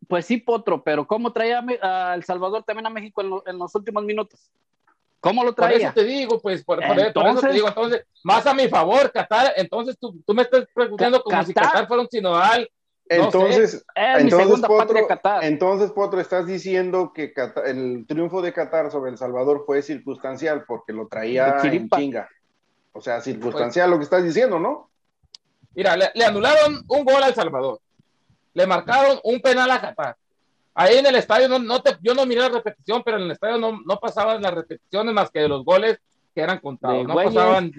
[0.09, 4.05] Pues sí, Potro, pero ¿cómo traía a El Salvador también a México en, los últimos
[4.05, 4.41] minutos?
[5.21, 5.77] ¿Cómo lo traía?
[5.77, 9.53] Por eso te digo, pues, por, eso te digo, entonces, más a mi favor, Qatar,
[9.57, 12.71] entonces tú, tú me estás preguntando como si Qatar fuera un sinodal
[13.09, 15.09] entonces, entonces, Potro,
[15.43, 17.33] entonces, Potro, estás diciendo que
[17.65, 22.29] el triunfo de Qatar sobre El Salvador fue circunstancial porque lo traía en chinga.
[22.93, 24.91] O sea, circunstancial lo que estás diciendo, ¿no?
[25.75, 27.81] Mira, le, anularon un gol al Salvador.
[28.55, 30.17] Le marcaron un penal a Qatar.
[30.75, 33.31] Ahí en el estadio, no, no te, yo no miré la repetición, pero en el
[33.33, 35.99] estadio no, no pasaban las repeticiones más que de los goles
[36.35, 37.07] que eran contados.
[37.07, 37.73] no pasaban.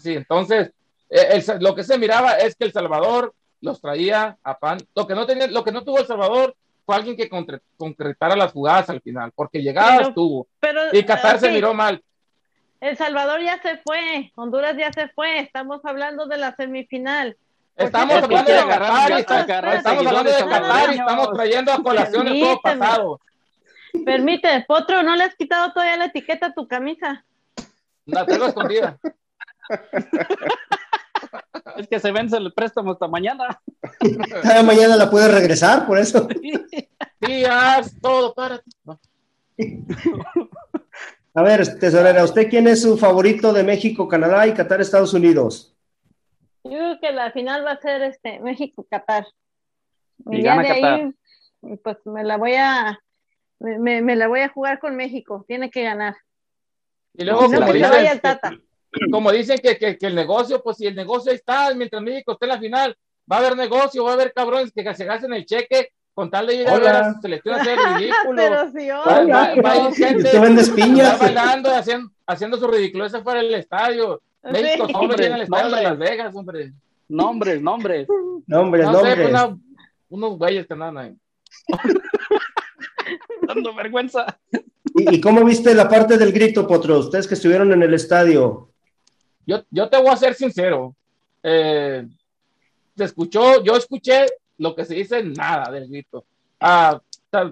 [0.00, 0.72] sí, entonces,
[1.10, 4.78] eh, lo que se miraba es que El Salvador los traía a pan.
[4.94, 7.28] Lo que no tenía, lo que no tuvo El Salvador fue alguien que
[7.76, 10.46] concretara las jugadas al final, porque llegadas tuvo.
[10.92, 12.02] y Qatar se miró mal.
[12.80, 17.36] El Salvador ya se fue, Honduras ya se fue, estamos hablando de la semifinal.
[17.74, 18.58] Estamos hablando de
[19.24, 23.20] Qatar, estamos hablando de Qatar y estamos trayendo a colación el todo pasado.
[24.04, 27.24] Permite, Potro, ¿no le has quitado todavía la etiqueta a tu camisa?
[28.04, 28.98] La tengo escondida.
[31.76, 33.60] es que se vence el préstamo hasta mañana.
[34.42, 36.26] Cada mañana la puede regresar, por eso.
[37.26, 38.62] Sí, haz todo para.
[41.34, 45.74] A ver, tesorera, ¿usted quién es su favorito de México, Canadá y Qatar, Estados Unidos?
[46.62, 49.26] Yo creo que la final va a ser este México-Qatar.
[50.30, 50.92] Y, gana de Qatar.
[50.92, 53.00] ahí, pues me la voy a
[53.58, 56.16] me, me, la voy a jugar con México, tiene que ganar.
[57.14, 58.52] Y luego, no, que vaya el Tata
[59.10, 62.50] como dicen que, que, el negocio, pues si el negocio está, mientras México esté en
[62.50, 62.96] la final,
[63.30, 66.46] va a haber negocio, va a haber cabrones que se gasten el cheque con tal
[66.46, 68.36] de ir a ver a su selección a hacer ridículo.
[68.36, 73.54] Pero si va, va, a ir gente va bailando, haciendo, haciendo su ridículo fuera del
[73.54, 74.22] estadio.
[74.42, 76.72] México, hombre, viene al estadio de Las Vegas, hombre.
[77.08, 78.08] Nombres, nombres.
[78.46, 79.16] Nombres, no nombres.
[79.16, 79.56] Sé,
[80.08, 81.14] unos güeyes que andan ahí.
[83.46, 84.38] Dando vergüenza.
[84.94, 86.98] ¿Y, ¿Y, cómo viste la parte del grito, Potro?
[86.98, 88.70] Ustedes que estuvieron en el estadio.
[89.46, 90.94] Yo, yo te voy a ser sincero.
[91.42, 92.06] Eh,
[92.96, 94.26] se escuchó, yo escuché
[94.58, 96.24] lo que se dice, nada del grito.
[96.58, 97.00] Ah,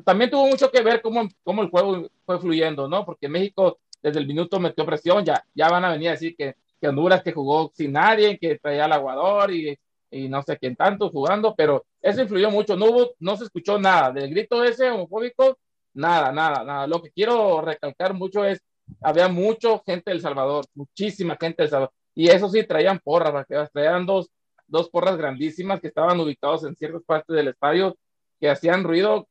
[0.05, 3.05] también tuvo mucho que ver cómo, cómo, el juego fue fluyendo, ¿no?
[3.05, 6.57] Porque México desde el minuto metió presión, ya, ya van a venir a decir que,
[6.81, 9.79] que Honduras que jugó sin nadie, que traía al aguador y,
[10.11, 13.79] y, no sé quién tanto jugando, pero eso influyó mucho, no hubo, no se escuchó
[13.79, 15.59] nada del grito ese homofóbico,
[15.95, 16.87] nada, nada, nada.
[16.87, 18.61] Lo que quiero recalcar mucho es
[19.01, 21.95] había mucha gente del Salvador, muchísima gente del Salvador.
[22.15, 24.31] Y eso sí, traían porras, traían dos,
[24.67, 27.97] dos porras grandísimas que estaban ubicados en ciertas partes del estadio,
[28.41, 29.29] que hacían ruido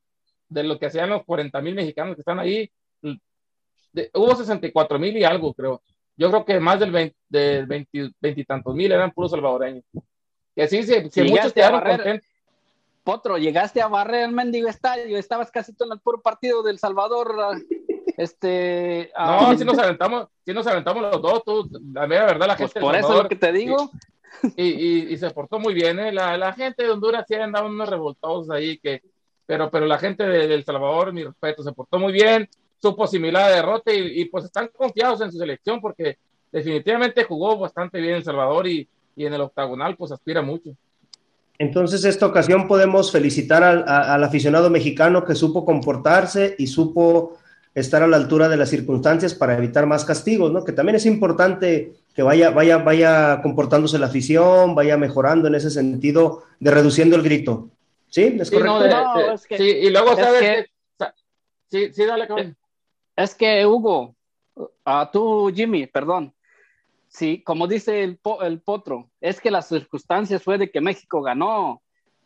[0.50, 2.70] de lo que hacían los 40 mil mexicanos que están ahí.
[4.14, 5.82] hubo 64 mil y algo, creo.
[6.16, 9.84] Yo creo que más del 20, de 20, tantos mil eran puros salvadoreños.
[10.56, 12.28] Que sí, sí, sí muchos quedaron contentos.
[13.04, 16.80] Potro, llegaste a barrer el mendigo estadio, estabas casi todo en el puro partido del
[16.80, 17.36] Salvador
[18.18, 19.12] este.
[19.18, 22.72] No, um, si nos aventamos, si nos aventamos los dos, tú, la verdad, la pues
[22.72, 22.80] gente.
[22.80, 23.92] por eso es lo que te digo.
[24.58, 26.12] Y, y, y, se portó muy bien, ¿eh?
[26.12, 29.02] la, la, gente de Honduras sí andaba unos revoltosos ahí, que,
[29.46, 32.50] pero, pero la gente de, El Salvador, mi respeto, se portó muy bien,
[32.82, 36.18] supo asimilar de derrota y, y, pues están confiados en su selección porque
[36.52, 40.72] definitivamente jugó bastante bien El Salvador y, y en el octagonal pues aspira mucho.
[41.60, 47.38] Entonces, esta ocasión podemos felicitar al, al aficionado mexicano que supo comportarse y supo
[47.76, 50.64] estar a la altura de las circunstancias para evitar más castigos, ¿no?
[50.64, 55.72] Que también es importante que vaya, vaya, vaya comportándose la afición, vaya mejorando en ese
[55.72, 57.70] sentido de reduciendo el grito.
[58.10, 58.38] ¿Sí?
[58.40, 59.38] ¿Es correcto?
[59.58, 60.70] sí, y luego sabes
[61.70, 62.28] sí, sí, dale,
[63.16, 64.16] Es que, Hugo,
[64.86, 66.34] a tú, Jimmy, perdón,
[67.08, 71.82] sí, como dice el, el potro, es que las circunstancias fue de que México ganó,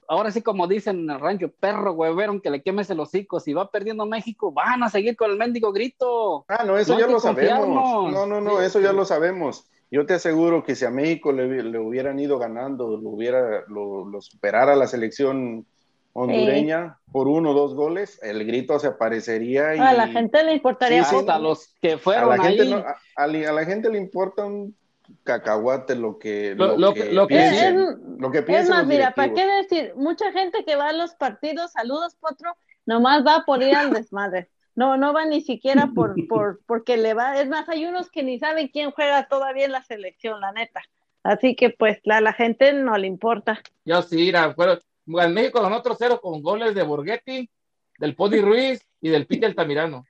[0.08, 3.54] ahora sí como dicen en el rancho, perro huevero, que le quemes el hocico, si
[3.54, 6.46] va perdiendo México, van a seguir con el mendigo grito.
[6.48, 8.12] Ah, no, eso ya lo sabemos.
[8.12, 9.70] No, no, no, eso ya lo sabemos.
[9.90, 14.76] Yo te aseguro que si a México le, hubieran ido ganando, lo hubiera, lo, superara
[14.76, 15.66] la selección
[16.12, 19.80] hondureña por uno o dos goles, el grito se aparecería y...
[19.80, 21.04] A la gente le importaría.
[21.04, 22.58] hasta los que fueron a la ahí.
[22.58, 22.84] Gente
[23.16, 24.76] a, la gente le importa un
[25.24, 29.34] cacahuate lo que lo, lo, que, lo que piensen, lo que es más mira para
[29.34, 33.76] qué decir mucha gente que va a los partidos saludos potro nomás va por ir
[33.76, 34.50] al desmadre.
[34.76, 38.24] No no va ni siquiera por por porque le va es más hay unos que
[38.24, 40.82] ni saben quién juega todavía en la selección la neta.
[41.24, 43.62] Así que pues la, la gente no le importa.
[43.86, 47.50] Yo sí mira fueron en México con otro cero con goles de Borghetti
[47.98, 50.06] del Pony Ruiz y del Pite Altamirano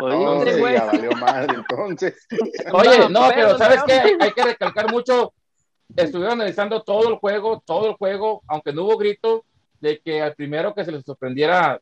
[0.00, 1.10] Oye, valió
[1.54, 2.26] entonces.
[2.72, 4.16] Oye, no, pero ¿sabes qué?
[4.20, 5.32] Hay, que recalcar mucho.
[5.94, 9.44] Estuvieron analizando todo el juego, todo el juego, aunque no hubo grito,
[9.80, 11.80] de que al primero que se les sorprendiera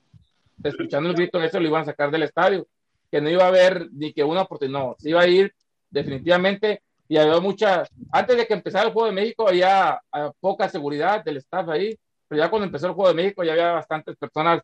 [0.62, 2.66] escuchando el grito, eso lo iban a sacar del estadio.
[3.10, 5.54] Que no iba a haber ni que una oportunidad, no, se iba a ir
[5.90, 6.82] definitivamente.
[7.06, 7.84] Y había mucha.
[8.12, 10.00] Antes de que empezara el juego de México, había
[10.40, 11.96] poca seguridad del staff ahí,
[12.28, 14.62] pero ya cuando empezó el juego de México, ya había bastantes personas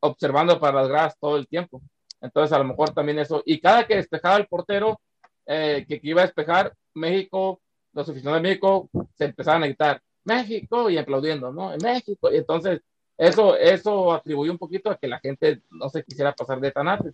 [0.00, 1.82] observando para las gradas todo el tiempo.
[2.22, 3.42] Entonces, a lo mejor también eso.
[3.44, 5.00] Y cada que despejaba el portero,
[5.44, 7.60] eh, que, iba a despejar, México,
[7.92, 11.74] los aficionados de México se empezaban a gritar, México, y aplaudiendo, ¿no?
[11.74, 12.32] En México.
[12.32, 12.80] Y entonces,
[13.18, 16.88] eso, eso atribuyó un poquito a que la gente no se quisiera pasar de tan
[16.88, 17.12] antes.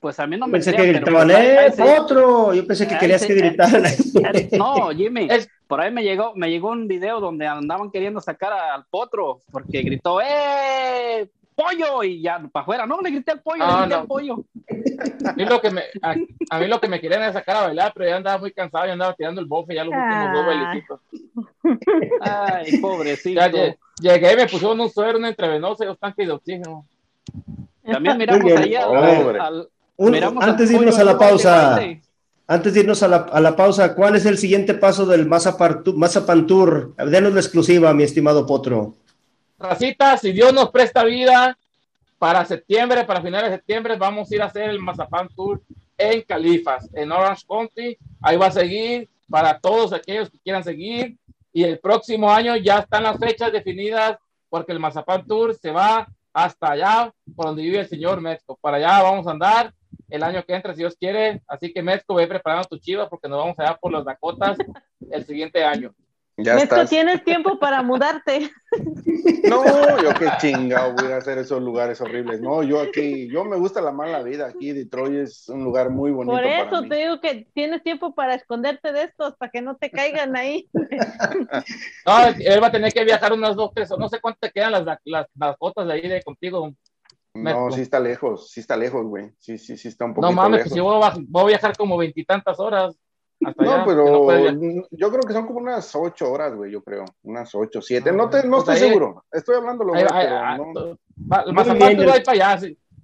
[0.00, 2.52] Pues a mí no me Pensé que gritaban, ¡eh, otro!
[2.54, 3.84] Yo pensé que querías que gritaran.
[4.58, 5.28] No, Jimmy,
[5.68, 9.82] por ahí me llegó, me llegó un video donde andaban queriendo sacar al potro porque
[9.82, 11.30] gritó, ¡eh!
[11.54, 12.86] Pollo y ya para afuera.
[12.86, 14.44] No, le grité al pollo, le grité al pollo.
[15.26, 17.92] A mí, lo que me, a, mí lo que me querían era sacar a bailar,
[17.94, 21.00] pero ya andaba muy cansado, ya andaba tirando el bofe ya los últimos dos bailecitos.
[22.20, 23.40] Ay, pobrecito.
[24.00, 26.86] llegué y me pusieron un suero, una intravenosa y dos tanques de oxígeno.
[27.84, 28.84] También miramos allá
[29.40, 29.68] al,
[30.40, 31.80] antes de irnos a la pausa,
[32.46, 36.46] antes de irnos a la, a la, pausa, ¿cuál es el siguiente paso del Mazapan
[36.46, 36.94] Tour?
[36.96, 38.94] Denos la exclusiva, mi estimado Potro.
[39.62, 41.56] Racita, si Dios nos presta vida,
[42.18, 45.60] para septiembre, para finales de septiembre, vamos a ir a hacer el Mazapán Tour
[45.98, 47.98] en Califas, en Orange County.
[48.20, 51.16] Ahí va a seguir para todos aquellos que quieran seguir.
[51.52, 56.06] Y el próximo año ya están las fechas definidas porque el Mazapán Tour se va
[56.32, 58.56] hasta allá, por donde vive el señor Mezco.
[58.60, 59.74] Para allá vamos a andar
[60.08, 61.42] el año que entra, si Dios quiere.
[61.48, 64.58] Así que Mezco, ve preparando tu chiva porque nos vamos allá por las Dakotas
[65.10, 65.94] el siguiente año.
[66.38, 68.50] Ya tienes tiempo para mudarte.
[69.44, 72.40] No, yo qué chingado voy a hacer esos lugares horribles.
[72.40, 74.46] No, yo aquí, yo me gusta la mala vida.
[74.46, 76.34] Aquí Detroit es un lugar muy bonito.
[76.34, 79.90] Por eso te digo que tienes tiempo para esconderte de estos, para que no te
[79.90, 80.68] caigan ahí.
[82.06, 84.72] No, él va a tener que viajar unas dos, tres, no sé cuánto te quedan
[84.72, 86.72] las, las, las fotos de ahí de contigo.
[87.34, 89.32] No, sí está lejos, sí está lejos, güey.
[89.38, 90.26] Sí, sí, sí está un poco.
[90.26, 92.96] No mames, pues yo voy a, voy a viajar como veintitantas horas
[93.42, 94.26] no, pero
[94.90, 97.04] yo creo que son como unas ocho horas, güey, yo creo.
[97.22, 98.12] Unas ocho, siete.
[98.12, 99.24] no, te, no pues estoy seguro.
[99.32, 99.94] Estoy hablando lo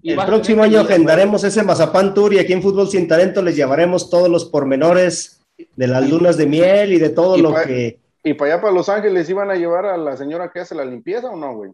[0.03, 4.11] El próximo año agendaremos ese Mazapán Tour y aquí en Fútbol Sin Talento les llevaremos
[4.11, 5.43] todos los pormenores
[5.75, 7.99] de las lunas de miel y de todo lo que...
[8.23, 10.85] ¿Y para allá, para Los Ángeles, iban a llevar a la señora que hace la
[10.85, 11.73] limpieza o no, güey?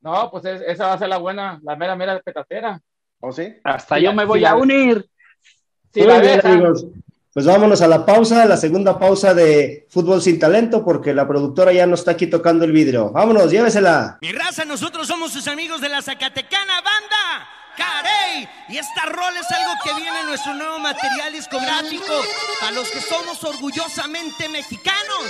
[0.00, 2.80] No, pues esa va a ser la buena, la mera, mera petatera.
[3.20, 3.54] ¿O sí?
[3.64, 5.06] Hasta yo me voy a unir.
[5.92, 6.86] Sí, la amigos.
[7.32, 11.72] Pues vámonos a la pausa, la segunda pausa de Fútbol sin Talento, porque la productora
[11.72, 13.12] ya no está aquí tocando el vidrio.
[13.12, 14.18] Vámonos, llévesela.
[14.20, 17.48] Mi raza, nosotros somos sus amigos de la Zacatecana Banda.
[17.76, 22.12] Carey, y esta rol es algo que viene en nuestro nuevo material discográfico
[22.66, 25.22] a los que somos orgullosamente mexicanos.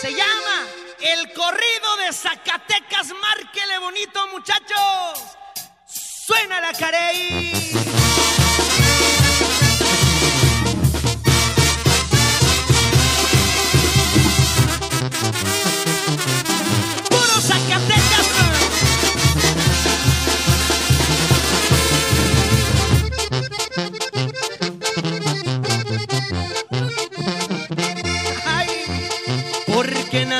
[0.00, 0.66] Se llama
[1.00, 3.08] El Corrido de Zacatecas.
[3.20, 5.36] Márquele bonito, muchachos.
[5.84, 7.99] Suena la Carey.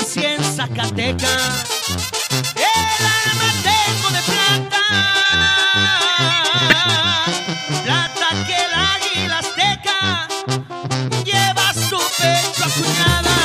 [0.01, 1.65] nací en Zacatecas.
[2.57, 4.83] El alma tengo de plata,
[7.85, 10.29] plata que el águila azteca
[11.25, 13.37] lleva su pecho acuñada.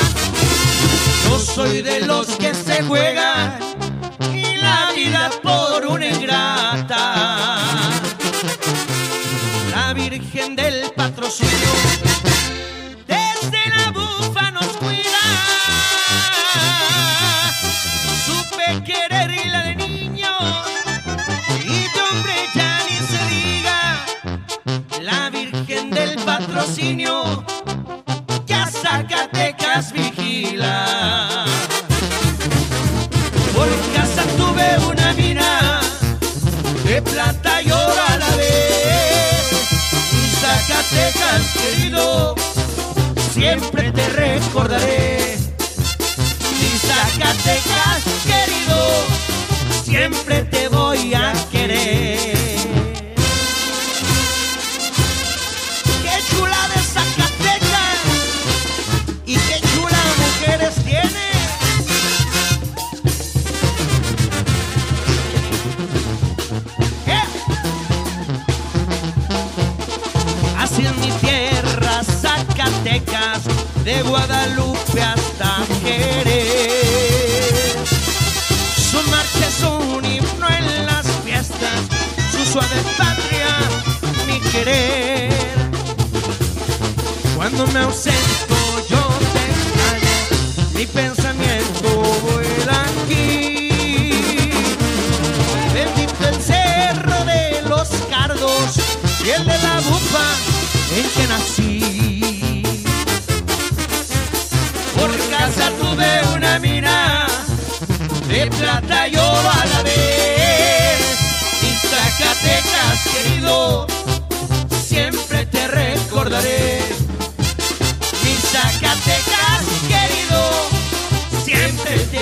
[1.30, 3.60] Yo soy de los que se juegan
[4.34, 7.60] y la vida por una ingrata.
[9.72, 12.14] La Virgen del Patrocinio
[18.76, 19.05] Supe querer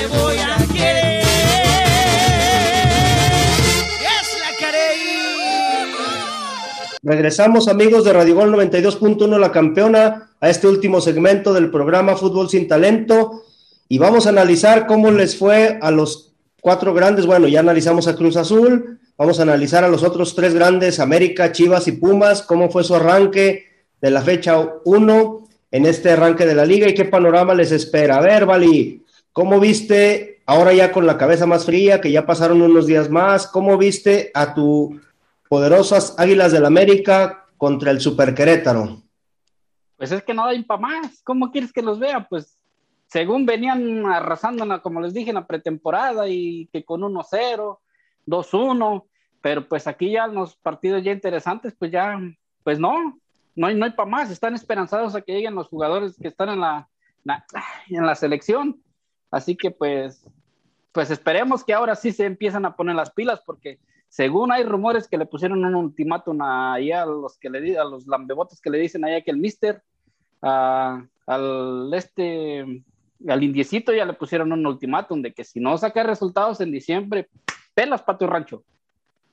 [0.07, 1.21] voy a querer.
[3.99, 5.93] Es la carey.
[7.01, 12.49] Regresamos amigos de Radio Gol 92.1 La Campeona a este último segmento del programa Fútbol
[12.49, 13.43] sin Talento
[13.87, 18.15] y vamos a analizar cómo les fue a los cuatro grandes, bueno, ya analizamos a
[18.15, 22.69] Cruz Azul, vamos a analizar a los otros tres grandes, América, Chivas y Pumas, cómo
[22.71, 23.65] fue su arranque
[24.01, 28.17] de la fecha 1 en este arranque de la liga y qué panorama les espera.
[28.17, 29.03] A ver, Vali,
[29.33, 33.47] ¿cómo viste ahora ya con la cabeza más fría, que ya pasaron unos días más,
[33.47, 34.99] cómo viste a tu
[35.49, 39.01] poderosas Águilas del América contra el Super Querétaro?
[39.97, 41.21] Pues es que no hay para más.
[41.23, 42.27] ¿Cómo quieres que los vea?
[42.27, 42.57] Pues
[43.07, 47.79] según venían arrasando, como les dije, en la pretemporada y que con 1-0,
[48.25, 49.05] 2-1,
[49.41, 52.19] pero pues aquí ya los partidos ya interesantes, pues ya,
[52.63, 53.19] pues no,
[53.55, 54.31] no hay, no hay para más.
[54.31, 56.89] Están esperanzados a que lleguen los jugadores que están en la-
[57.89, 58.81] en la selección.
[59.33, 60.23] Así que pues,
[60.91, 65.07] pues esperemos que ahora sí se empiezan a poner las pilas porque según hay rumores
[65.07, 68.77] que le pusieron un ultimátum ahí a los que le a los lambebotes que le
[68.77, 69.81] dicen allá que el mister
[70.41, 72.83] al este
[73.27, 77.27] al indiecito ya le pusieron un ultimátum de que si no saca resultados en diciembre
[77.73, 78.63] pelas para tu rancho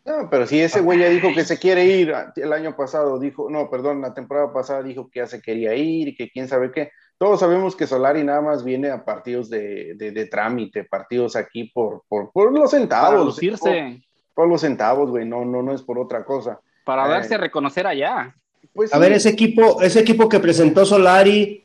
[0.06, 3.50] No, pero si ese güey ya dijo que se quiere ir, el año pasado dijo,
[3.50, 6.72] no, perdón, la temporada pasada dijo que ya se quería ir y que quién sabe
[6.72, 6.90] qué.
[7.20, 11.64] Todos sabemos que Solari nada más viene a partidos de, de, de trámite, partidos aquí
[11.64, 13.26] por, por, por los para centavos.
[13.26, 14.00] lucirse
[14.34, 16.58] Por, por los centavos, güey, no, no, no es por otra cosa.
[16.82, 17.10] para Eh.
[17.10, 18.34] darse a reconocer allá
[18.72, 21.62] Pues A sí, ver, ese equipo, ese equipo que presentó Solari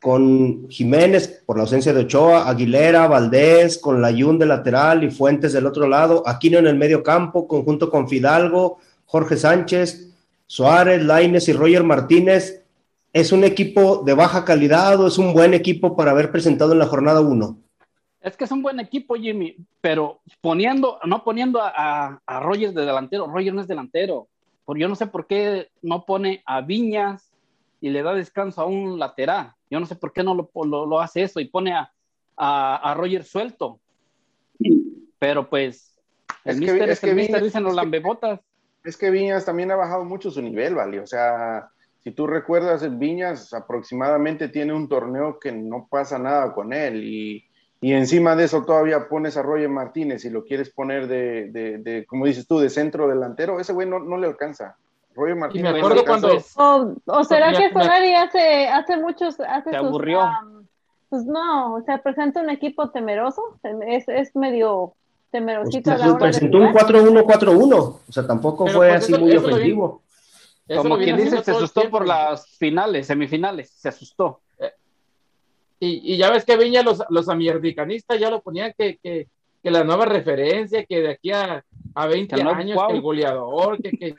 [0.00, 5.52] con Jiménez por la ausencia de Ochoa, Aguilera, Valdés, con Layún de lateral y Fuentes
[5.52, 10.10] del otro lado, Aquino en el medio campo, conjunto con Fidalgo, Jorge Sánchez,
[10.46, 12.61] Suárez, Laines y Roger Martínez.
[13.12, 16.78] ¿Es un equipo de baja calidad o es un buen equipo para haber presentado en
[16.78, 17.58] la jornada 1?
[18.22, 22.74] Es que es un buen equipo, Jimmy, pero poniendo, no poniendo a, a, a Rogers
[22.74, 24.28] de delantero, Rogers no es delantero.
[24.64, 27.32] Por, yo no sé por qué no pone a Viñas
[27.80, 29.52] y le da descanso a un lateral.
[29.68, 31.90] Yo no sé por qué no lo, lo, lo hace eso y pone a,
[32.36, 33.80] a, a Rogers suelto.
[35.18, 35.96] Pero pues,
[36.44, 38.40] el Es que- mister es es, que el mister, Viñas- dicen los es que- lambebotas.
[38.84, 40.98] Es que Viñas también ha bajado mucho su nivel, ¿vale?
[41.00, 41.68] O sea,
[42.04, 47.44] si tú recuerdas, Viñas aproximadamente tiene un torneo que no pasa nada con él y,
[47.80, 51.78] y encima de eso todavía pones a Roger Martínez y lo quieres poner de, de,
[51.78, 54.76] de, como dices tú, de centro delantero, ese güey no, no le alcanza.
[55.14, 55.72] Roger Martínez.
[55.74, 59.38] me no le acuerdo cuando- O, o será Me- que me- Solari hace, hace muchos,
[59.40, 60.20] hace Se sus, aburrió.
[61.10, 63.42] pues no, o sea, presenta un equipo temeroso,
[63.86, 64.94] es, es medio
[65.30, 66.86] temerosito a la hora de presentó un jugar.
[66.86, 70.00] 4-1-4-1, o sea, tampoco Pero fue pues así eso- muy eso ofensivo.
[70.68, 74.40] Eso Como quien dice, se el asustó por las finales, semifinales, se asustó.
[75.84, 79.26] Y, ya ves que Viña, los, los amierdicanistas ya lo ponían que, que,
[79.60, 83.90] que la nueva referencia, que de aquí a, a 20 años, que el goleador, que,
[83.90, 84.14] que,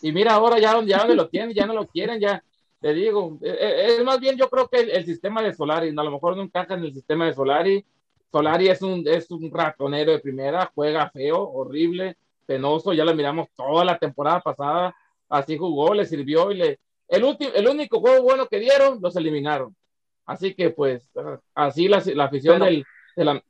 [0.00, 2.42] y mira ahora ya, ya donde lo tienen, ya no lo quieren, ya
[2.80, 6.02] te digo, e, e, es, más bien yo creo que el, sistema de Solari, a
[6.02, 7.84] lo mejor no encaja en el sistema de Solari,
[8.30, 13.48] Solari es un, es un ratonero de primera, juega feo, horrible, penoso, ya lo miramos
[13.56, 14.94] toda la temporada pasada,
[15.28, 16.80] así jugó, le sirvió y le...
[17.08, 19.74] El, último, el único juego bueno que dieron, los eliminaron.
[20.26, 21.10] Así que pues,
[21.54, 22.84] así la, la afición del...
[23.16, 23.42] De la...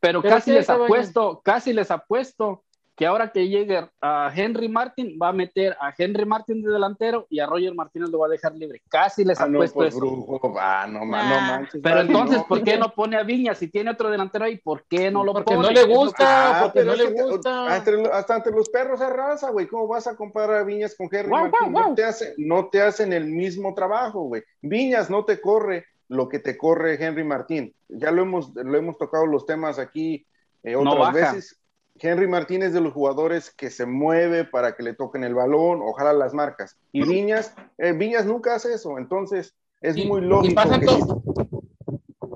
[0.00, 2.64] Pero, casi les apuesto, casi les apuesto
[2.98, 7.28] que ahora que llegue a Henry Martin, va a meter a Henry Martin de delantero
[7.30, 8.82] y a Roger Martínez lo va a dejar libre.
[8.88, 10.40] Casi les ha ah, puesto pues, eso.
[10.58, 13.54] Ah, no, manches, Pero entonces, ¿por qué no pone a Viña?
[13.54, 15.68] Si tiene otro delantero ahí, ¿por qué no lo porque pone?
[15.68, 17.76] no le gusta, porque no le gusta.
[18.12, 19.68] Hasta, entre los perros de raza, güey.
[19.68, 21.72] ¿Cómo vas a comparar a Viñas con Henry Martin?
[21.72, 24.42] No, te hace, no te hacen el mismo trabajo, güey.
[24.60, 27.72] Viñas no te corre lo que te corre Henry Martín.
[27.88, 30.26] Ya lo hemos, lo hemos tocado los temas aquí
[30.64, 31.58] eh, otras veces
[32.00, 36.12] Henry Martínez de los jugadores que se mueve para que le toquen el balón, ojalá
[36.12, 36.78] las marcas.
[36.92, 40.60] Y Viñas, eh, Viñas nunca hace eso, entonces es muy lógico.
[40.80, 40.86] que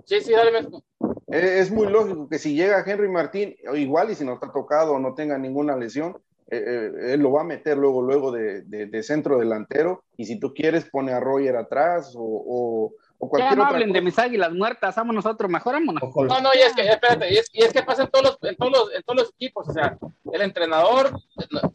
[0.04, 0.68] sí, sí, dale,
[1.32, 4.94] eh, es muy lógico que si llega Henry Martín, igual y si no está tocado
[4.94, 6.18] o no tenga ninguna lesión,
[6.50, 10.04] eh, él lo va a meter luego, luego de, centro delantero.
[10.18, 12.92] Y si tú quieres, pone a Roger atrás o,
[13.38, 16.02] ya no hablen de mis águilas muertas, vamos nosotros, mejorámonos.
[16.02, 18.50] No, no, y es que, espérate, y es, y es que pasa en todos, los,
[18.50, 19.96] en, todos los, en todos los equipos, o sea,
[20.32, 21.12] el entrenador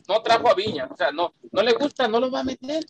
[0.08, 2.84] no, trajo a Viña, o sea, no, no le gusta, no lo va a meter,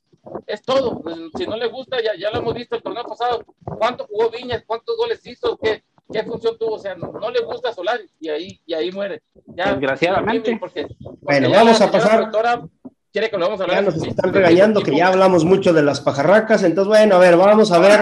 [0.45, 1.01] es todo,
[1.37, 4.63] si no le gusta, ya, ya lo hemos visto el torneo pasado, cuánto jugó Viña,
[4.65, 8.29] cuántos goles hizo, qué, qué función tuvo, o sea, no, no le gusta Solari, y
[8.29, 9.21] ahí, y ahí muere.
[9.45, 10.57] Ya, Desgraciadamente.
[10.57, 10.87] Porque,
[11.21, 12.31] bueno, vamos a pasar
[13.11, 13.83] quiere que lo vamos a hablar.
[13.83, 17.37] Ya nos están regañando que ya hablamos mucho de las pajarracas, entonces bueno, a ver,
[17.37, 18.01] vamos a ver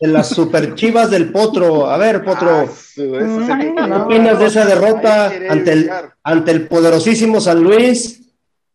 [0.00, 1.90] de las super chivas del Potro.
[1.90, 5.90] A ver, Potro, ah, ¿qué opinas de esa derrota ante el,
[6.22, 8.22] ante el poderosísimo San Luis?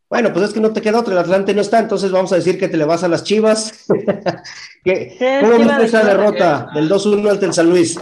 [0.10, 2.38] Bueno, pues es que no te queda otro, el Atlante no está, entonces vamos a
[2.38, 3.86] decir que te le vas a las chivas.
[5.42, 8.00] ¿Cómo viste esa derrota del 2-1 ante el San Luis?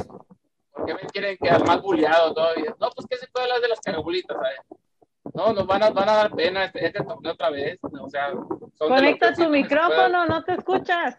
[0.71, 2.75] ¿Por qué me quieren quedar más bulleado todavía?
[2.79, 4.59] No, pues que se puede hablar de las carabulitas, ¿sabes?
[5.35, 7.77] No, nos van a, van a dar pena este, este torneo otra vez.
[7.81, 8.31] O sea,
[8.77, 11.17] Conecta tu micrófono, no te escuchas.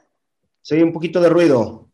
[0.62, 1.88] Sí, un poquito de ruido.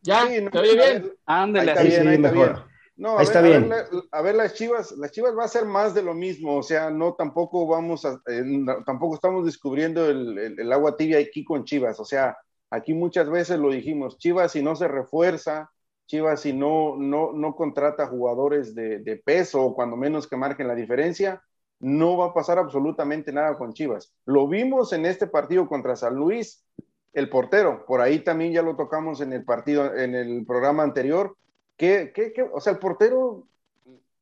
[0.00, 0.26] ¿Ya?
[0.26, 1.12] ¿Te oye bien?
[1.26, 2.64] Ándale, ahí sí, mejor.
[2.96, 3.72] No, a está ver, bien.
[4.12, 6.90] A ver, las Chivas, las Chivas va a ser más de lo mismo, o sea,
[6.90, 8.42] no tampoco vamos a, eh,
[8.84, 12.36] tampoco estamos descubriendo el, el, agua tibia aquí con Chivas, o sea,
[12.70, 15.71] aquí muchas veces lo dijimos, Chivas si no se refuerza,
[16.12, 20.68] Chivas si no, no, no contrata jugadores de, de peso o cuando menos que marquen
[20.68, 21.42] la diferencia,
[21.80, 24.12] no va a pasar absolutamente nada con Chivas.
[24.26, 26.66] Lo vimos en este partido contra San Luis,
[27.14, 31.34] el portero, por ahí también ya lo tocamos en el partido, en el programa anterior,
[31.78, 33.46] que, que, que o sea, el portero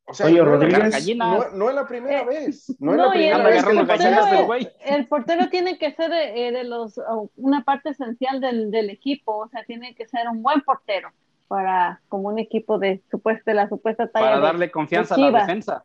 [0.05, 2.73] o sea, no, no, es la primera eh, vez.
[2.79, 3.65] No, es la primera vez.
[3.65, 4.53] El, portero,
[4.85, 6.97] el portero tiene que ser eh, de, los,
[7.35, 9.39] una parte esencial del, del, equipo.
[9.39, 11.11] O sea, tiene que ser un buen portero
[11.51, 15.83] para como un equipo de supuesta la supuesta talla para darle confianza a la defensa.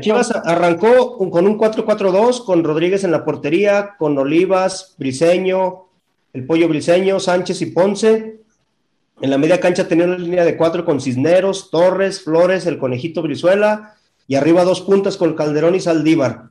[0.00, 5.86] Chivas arrancó con un 4-4-2 con Rodríguez en la portería, con Olivas, Briseño,
[6.32, 8.40] el Pollo Briseño, Sánchez y Ponce.
[9.20, 13.22] En la media cancha tenía una línea de cuatro con Cisneros, Torres, Flores, el Conejito
[13.22, 13.94] Brizuela
[14.26, 16.48] y arriba dos puntas con Calderón y Saldívar.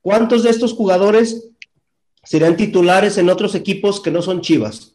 [0.00, 1.50] ¿Cuántos de estos jugadores
[2.22, 4.91] serían titulares en otros equipos que no son Chivas?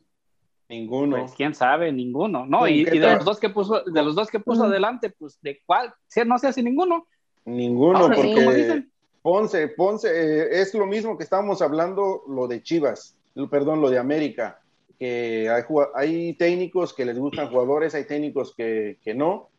[0.69, 1.17] Ninguno.
[1.19, 2.45] Pues quién sabe, ninguno.
[2.45, 5.61] No, y, de los dos que puso, de los dos que puso adelante, pues de
[5.65, 5.93] cuál,
[6.25, 7.07] no sé si ninguno.
[7.45, 8.83] Ninguno, porque
[9.21, 13.15] Ponce, Ponce, eh, es lo mismo que estábamos hablando lo de Chivas,
[13.49, 14.59] perdón, lo de América,
[14.99, 15.63] que hay,
[15.95, 19.49] hay técnicos que les gustan jugadores, hay técnicos que, que no.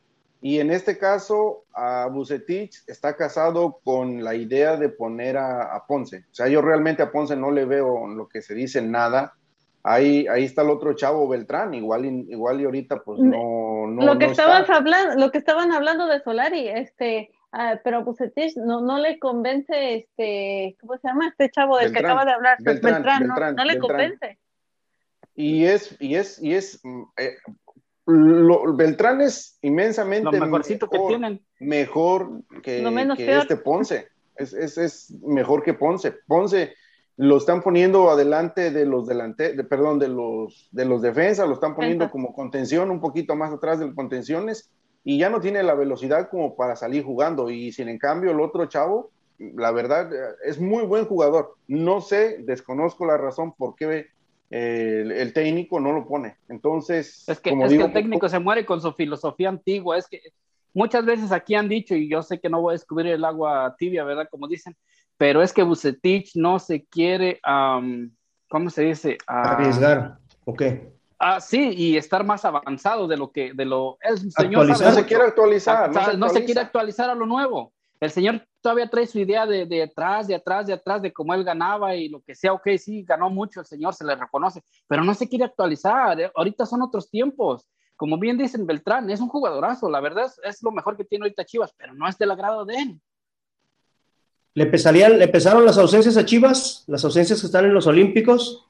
[0.41, 5.87] Y en este caso, a Bucetich está casado con la idea de poner a, a,
[5.87, 6.19] Ponce.
[6.31, 9.35] O sea, yo realmente a Ponce no le veo lo que se dice nada
[9.83, 14.19] ahí, ahí está el otro chavo Beltrán, igual, igual y ahorita pues no, no lo
[14.19, 18.99] que estabas hablando, lo que estaban hablando de Solari, este, uh, pero Bucetich no, no
[18.99, 21.29] le convence este, ¿cómo se llama?
[21.29, 24.39] Este chavo del que acaba de hablar, Beltrán, Beltrán, no, le convence.
[25.35, 27.37] Y es, y es, y es, mm, eh,
[28.07, 31.47] lo, Beltrán es inmensamente lo mejorcito mejor, que tienen.
[31.61, 34.09] mejor que, que este Ponce.
[34.35, 36.13] Es, es, es, mejor que Ponce.
[36.27, 36.75] Ponce
[37.19, 41.55] lo están poniendo adelante de los delante, de, perdón, de los de los defensas, lo
[41.55, 44.71] están poniendo como contención, un poquito más atrás de contenciones,
[45.03, 47.51] y ya no tiene la velocidad como para salir jugando.
[47.51, 50.11] Y sin en cambio, el otro chavo, la verdad,
[50.45, 51.57] es muy buen jugador.
[51.67, 54.07] No sé, desconozco la razón por qué
[54.51, 56.37] el, técnico no lo pone.
[56.49, 59.99] Entonces, es que, el técnico se muere con su filosofía antigua.
[59.99, 60.21] Es que
[60.73, 63.75] muchas veces aquí han dicho, y yo sé que no voy a descubrir el agua
[63.77, 64.29] tibia, ¿verdad?
[64.31, 64.77] Como dicen,
[65.19, 67.41] pero es que Bucetich no se quiere,
[68.49, 69.19] ¿cómo se dice?
[69.27, 70.63] Arriesgar, ok.
[71.19, 75.05] Ah, sí, y estar más avanzado de lo que, de lo, el señor no se
[75.05, 76.17] quiere actualizar.
[76.17, 77.73] no se quiere actualizar a lo nuevo.
[78.01, 81.35] El señor todavía trae su idea de, de, atrás, de atrás, de atrás, de cómo
[81.35, 84.63] él ganaba y lo que sea, ok, sí, ganó mucho el señor, se le reconoce,
[84.87, 87.69] pero no se quiere actualizar, eh, ahorita son otros tiempos.
[87.97, 91.45] Como bien dicen Beltrán, es un jugadorazo, la verdad es, lo mejor que tiene ahorita
[91.45, 93.01] Chivas, pero no es del agrado de él.
[94.59, 96.83] ¿Le, pesarían, ¿Le pesaron las ausencias a Chivas?
[96.89, 98.67] ¿Las ausencias que están en los Olímpicos?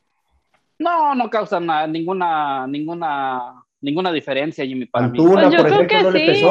[0.79, 5.19] No, no causan ninguna, ninguna ninguna diferencia, Jimmy, para mí.
[5.19, 6.43] Pues yo creo que sí.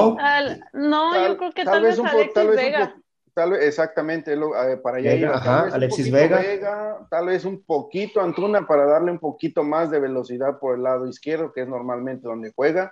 [0.73, 2.95] no, yo creo que tal, vez, Alexis Vega.
[3.35, 4.35] tal vez, exactamente,
[4.81, 6.97] para allá Ajá, Alexis Vega.
[7.07, 11.07] Tal vez un poquito Antuna para darle un poquito más de velocidad por el lado
[11.07, 12.91] izquierdo, que es normalmente donde juega,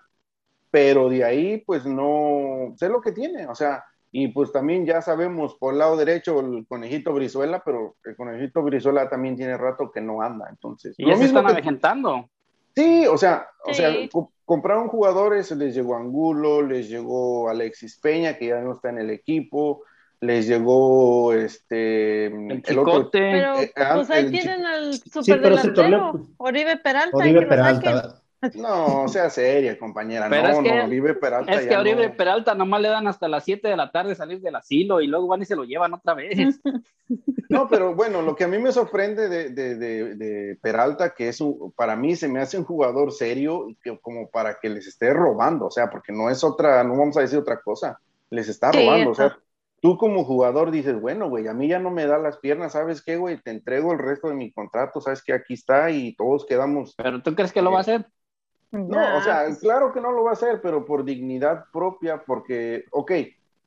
[0.70, 3.84] pero de ahí, pues no sé lo que tiene, o sea,
[4.18, 8.62] y pues también ya sabemos por el lado derecho el conejito Brizuela, pero el conejito
[8.64, 10.96] Brizuela también tiene rato que no anda, entonces.
[10.98, 12.30] Y ya se están avejentando.
[12.74, 13.94] Sí, o sea, o sea,
[14.46, 19.10] compraron jugadores, les llegó Angulo, les llegó Alexis Peña, que ya no está en el
[19.10, 19.84] equipo,
[20.22, 27.46] les llegó este el, otro pero eh, pues ahí tienen al superdelantero Oribe Peralta Oribe
[27.48, 28.22] Peralta
[28.54, 30.30] no, sea seria, compañera.
[30.30, 31.52] no, es que, no, Oribe Peralta.
[31.52, 34.42] Es que a Oribe Peralta nomás le dan hasta las 7 de la tarde salir
[34.42, 36.60] del asilo y luego van y se lo llevan otra vez.
[37.48, 39.76] No, pero bueno, lo que a mí me sorprende de, de,
[40.16, 44.30] de, Peralta, que es un, para mí se me hace un jugador serio, que, como
[44.30, 47.38] para que les esté robando, o sea, porque no es otra, no vamos a decir
[47.38, 49.38] otra cosa, les está robando, o sea,
[49.80, 53.04] tú como jugador dices, bueno, güey, a mí ya no me da las piernas, ¿sabes
[53.04, 53.40] qué, güey?
[53.40, 56.96] Te entrego el resto de mi contrato, sabes que aquí está y todos quedamos.
[56.98, 58.08] Pero tú crees que lo va a hacer?
[58.76, 62.86] No, o sea, claro que no lo va a hacer, pero por dignidad propia, porque,
[62.92, 63.12] ok,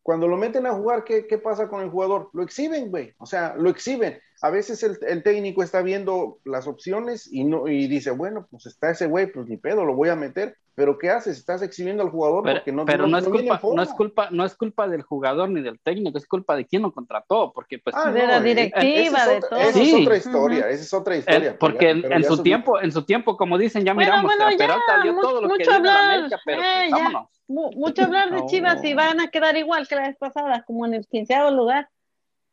[0.02, 2.30] cuando lo meten a jugar, ¿qué, qué pasa con el jugador?
[2.32, 4.18] Lo exhiben, güey, o sea, lo exhiben.
[4.40, 8.66] A veces el, el, técnico está viendo las opciones y, no, y dice, bueno, pues
[8.66, 11.36] está ese güey, pues ni pedo, lo voy a meter, pero ¿qué haces?
[11.36, 14.54] Estás exhibiendo al jugador porque no Pero no, es culpa, no es culpa, no es
[14.54, 18.12] culpa del jugador ni del técnico, es culpa de quien lo contrató, porque pues ah,
[18.12, 19.58] de la directiva, de todo.
[19.58, 21.56] Esa es otra historia, esa es otra historia.
[21.58, 25.42] porque en, su tiempo, en su tiempo, como dicen, ya miramos, bueno, Peralta dio todo
[25.42, 27.28] lo que hablar, América, pero eh, vámonos.
[27.48, 30.94] Mucho hablar de Chivas y van a quedar igual que la vez pasada, como en
[30.94, 31.88] el quinceavo lugar.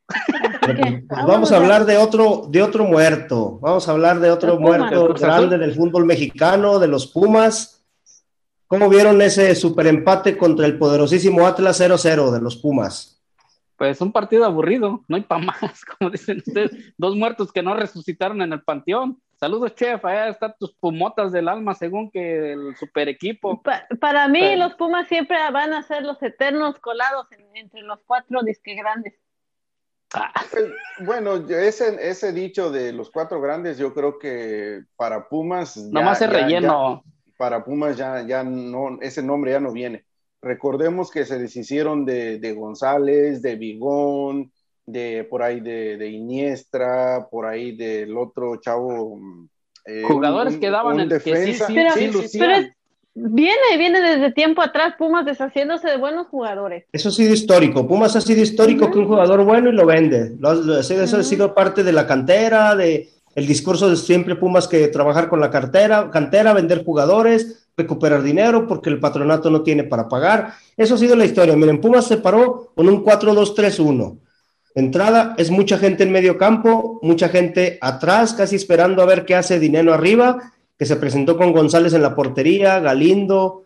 [0.08, 3.60] Pues vamos a hablar de otro, de otro muerto.
[3.62, 7.75] Vamos a hablar de otro muerto grande del fútbol mexicano, de los Pumas
[8.68, 13.22] ¿Cómo vieron ese super empate contra el poderosísimo Atlas 0-0 de los Pumas?
[13.78, 17.76] Pues un partido aburrido, no hay para más, como dicen ustedes, dos muertos que no
[17.76, 19.22] resucitaron en el panteón.
[19.38, 23.62] Saludos, chef, allá están tus pumotas del alma, según que el super equipo.
[24.00, 28.76] para mí, los Pumas siempre van a ser los eternos colados entre los cuatro disque
[28.76, 29.14] grandes.
[30.14, 30.32] Ah.
[30.50, 35.76] Pues, bueno, ese, ese dicho de los cuatro grandes, yo creo que para Pumas.
[35.76, 37.04] Nomás se relleno
[37.38, 40.06] para Pumas ya, ya no, ese nombre ya no viene.
[40.42, 44.52] Recordemos que se deshicieron de, de González, de Vigón,
[44.86, 49.20] de por ahí de, de, Iniestra, por ahí del otro chavo.
[49.86, 51.68] Eh, Jugadores que daban el defensa.
[51.68, 51.94] pero,
[53.16, 56.86] viene, viene desde tiempo atrás Pumas deshaciéndose de buenos jugadores.
[56.92, 57.88] Eso ha sido histórico.
[57.88, 60.38] Pumas ha sido histórico que un jugador bueno y lo vende.
[60.80, 65.28] eso ha sido parte de la cantera, de, el discurso de siempre Pumas que trabajar
[65.28, 70.54] con la cartera, cantera, vender jugadores, recuperar dinero porque el patronato no tiene para pagar.
[70.78, 71.56] Eso ha sido la historia.
[71.56, 74.18] Miren, Pumas se paró con un 4-2-3-1.
[74.74, 79.36] Entrada es mucha gente en medio campo, mucha gente atrás, casi esperando a ver qué
[79.36, 83.64] hace Dinero arriba, que se presentó con González en la portería, Galindo,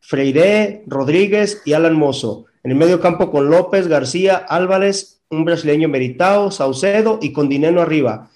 [0.00, 2.46] Freire, Rodríguez y Alan Mozo.
[2.64, 7.82] En el medio campo con López, García, Álvarez, un brasileño meritado, Saucedo y con Dinero
[7.82, 8.30] arriba.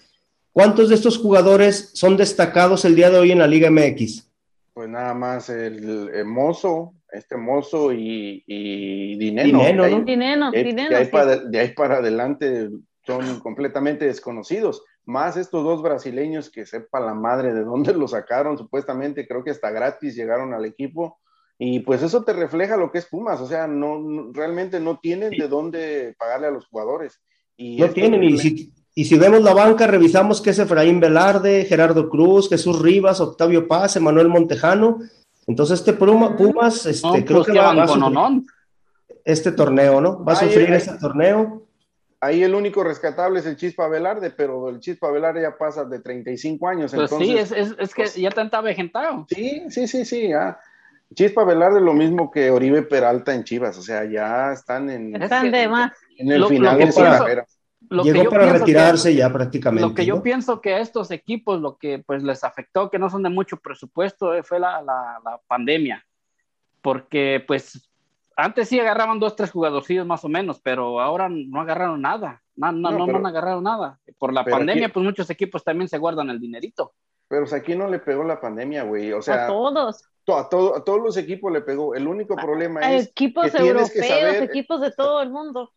[0.56, 4.26] ¿Cuántos de estos jugadores son destacados el día de hoy en la Liga MX?
[4.72, 9.58] Pues nada más el, Mozo, este Mozo y, y Dineno.
[9.58, 10.00] Dineno, ¿no?
[10.02, 12.70] Dineno, de, Dineno, de, ahí para, de ahí para adelante
[13.04, 14.82] son completamente desconocidos.
[15.04, 19.50] Más estos dos brasileños que sepa la madre de dónde los sacaron, supuestamente creo que
[19.50, 21.18] hasta gratis llegaron al equipo.
[21.58, 25.32] Y pues eso te refleja lo que es Pumas, o sea, no, realmente no tienen
[25.32, 27.20] de dónde pagarle a los jugadores.
[27.58, 31.66] Y no tienen, y si, y si vemos la banca, revisamos que es Efraín Velarde,
[31.66, 35.00] Gerardo Cruz, Jesús Rivas, Octavio Paz, Emanuel Montejano.
[35.46, 38.46] Entonces, este Pumas, este, creo pues que va, a sufrir
[39.22, 40.24] este torneo, ¿no?
[40.24, 41.66] Va a sufrir este torneo.
[42.20, 46.00] ahí el único rescatable es el Chispa Velarde, pero el Chispa Velarde ya pasa de
[46.00, 46.94] 35 años.
[46.94, 49.26] Pues sí, es, es, es que pues ya está vegetado.
[49.28, 50.30] Sí, sí, sí, sí.
[51.14, 55.52] Chispa Velarde lo mismo que Oribe Peralta en Chivas, o sea, ya están en, están
[55.52, 55.92] de más.
[56.16, 57.46] en el final de su carrera.
[57.90, 59.88] Llegó para retirarse ya prácticamente.
[59.88, 63.10] Lo que yo pienso que a estos equipos lo que pues les afectó, que no
[63.10, 66.04] son de mucho presupuesto, eh, fue la, la, la pandemia.
[66.82, 67.88] Porque pues
[68.36, 72.42] antes sí agarraban dos, tres jugadorcillos más o menos, pero ahora no agarraron nada.
[72.54, 73.98] No, no, no, no, han agarrado nada.
[74.18, 76.92] Por la pandemia, pues muchos equipos también se guardan el dinerito.
[77.28, 79.12] Pero o sea, aquí no le pegó la pandemia, güey.
[79.12, 80.04] O sea, a todos.
[80.28, 81.94] a, todo, a, todos los equipos le pegó.
[81.94, 83.08] El único problema es.
[83.08, 85.72] Equipos que europeos, que saber, equipos de todo el mundo.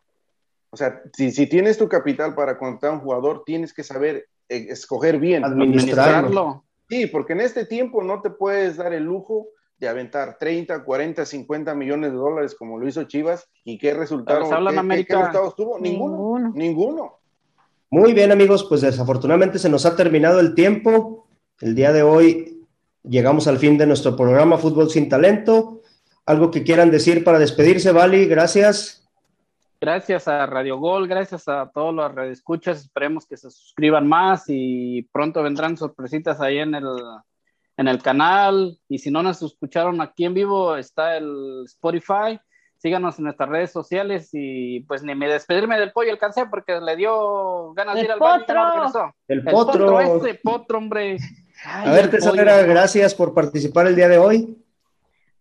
[0.72, 4.28] O sea, si, si tienes tu capital para contratar a un jugador, tienes que saber
[4.48, 5.44] eh, escoger bien.
[5.44, 6.66] Administrarlo.
[6.90, 9.48] Sí, porque en este tiempo no te puedes dar el lujo
[9.78, 14.50] de aventar 30, 40, 50 millones de dólares como lo hizo Chivas y qué resultado,
[14.50, 15.16] ¿qué, América...
[15.16, 15.80] ¿qué, resultados tuvo?
[15.80, 17.20] Ninguno, ninguno, ninguno.
[17.92, 21.28] Muy bien amigos, pues desafortunadamente se nos ha terminado el tiempo.
[21.62, 22.68] El día de hoy
[23.04, 25.82] llegamos al fin de nuestro programa Fútbol sin Talento.
[26.26, 28.26] ¿Algo que quieran decir para despedirse, Vali?
[28.28, 29.09] Gracias.
[29.82, 32.82] Gracias a Radio Gol, gracias a todos los redescuchas.
[32.82, 36.86] Esperemos que se suscriban más y pronto vendrán sorpresitas ahí en el,
[37.78, 38.78] en el canal.
[38.90, 42.38] Y si no nos escucharon aquí en vivo, está el Spotify.
[42.76, 46.98] Síganos en nuestras redes sociales y pues ni me despedirme del pollo alcancé porque le
[46.98, 48.44] dio ganas de ir al baño
[49.28, 50.02] y El, potro.
[50.02, 51.18] Este potro, hombre.
[51.66, 54.59] Ay, a ver, Tesalera, gracias por participar el día de hoy.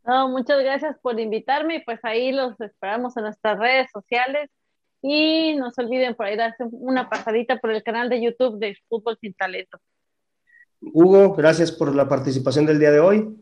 [0.08, 4.48] No, muchas gracias por invitarme y pues ahí los esperamos en nuestras redes sociales
[5.02, 8.74] y no se olviden por ahí darse una pasadita por el canal de YouTube de
[8.88, 9.78] Fútbol Sin Talento.
[10.80, 13.36] Hugo, gracias por la participación del día de hoy.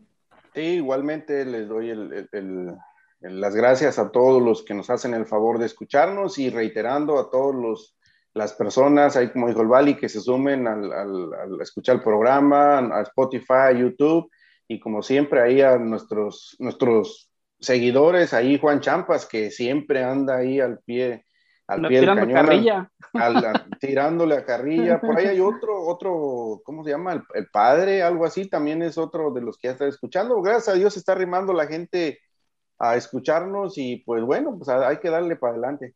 [0.53, 2.75] Sí, igualmente les doy el, el,
[3.21, 7.17] el, las gracias a todos los que nos hacen el favor de escucharnos y reiterando
[7.17, 7.97] a todos los
[8.33, 12.03] las personas, ahí como dijo el Bali, que se sumen al, al, al, escuchar el
[12.03, 14.29] programa, a Spotify, YouTube,
[14.67, 20.59] y como siempre ahí a nuestros, nuestros seguidores, ahí Juan Champas, que siempre anda ahí
[20.59, 21.25] al pie,
[21.67, 22.91] al no, pie del cañón, carrilla.
[23.13, 24.99] Al, al, tirándole a carrilla.
[24.99, 27.13] Por ahí hay otro, otro, ¿cómo se llama?
[27.13, 30.41] El, el, padre, algo así, también es otro de los que ya está escuchando.
[30.41, 32.19] Gracias a Dios está arrimando la gente
[32.79, 35.95] a escucharnos y pues bueno, pues hay que darle para adelante.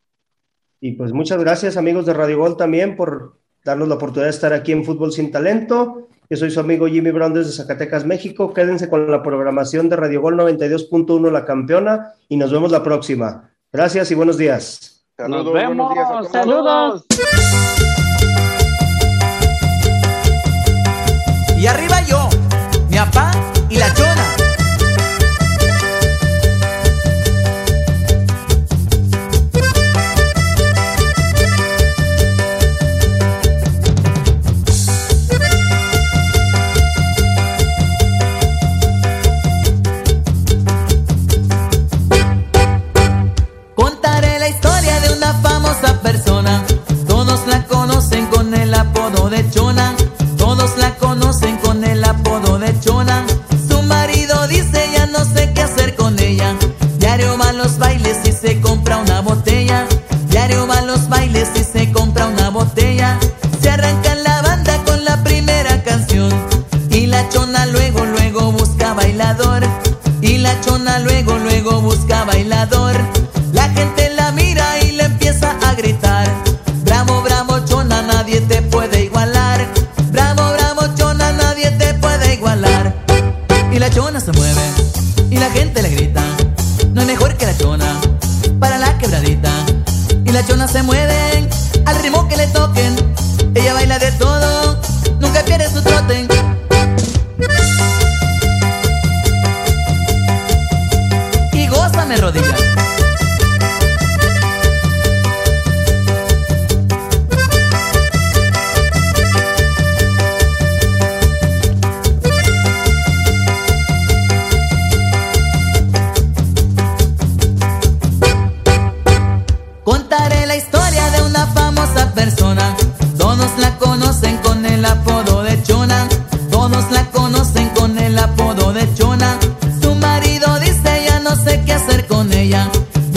[0.80, 4.52] Y pues muchas gracias amigos de Radio Gol también por darnos la oportunidad de estar
[4.52, 6.08] aquí en Fútbol Sin Talento.
[6.32, 8.54] Yo soy su amigo Jimmy Brown desde Zacatecas, México.
[8.54, 13.50] Quédense con la programación de Radio Gol 92.1 La Campeona y nos vemos la próxima.
[13.70, 15.04] Gracias y buenos días.
[15.14, 15.76] Saludos, nos vemos.
[15.76, 16.32] Buenos días a todos.
[16.32, 17.06] Saludos.
[21.58, 22.26] Y arriba yo,
[22.88, 23.32] mi papá
[23.68, 24.41] y la chona.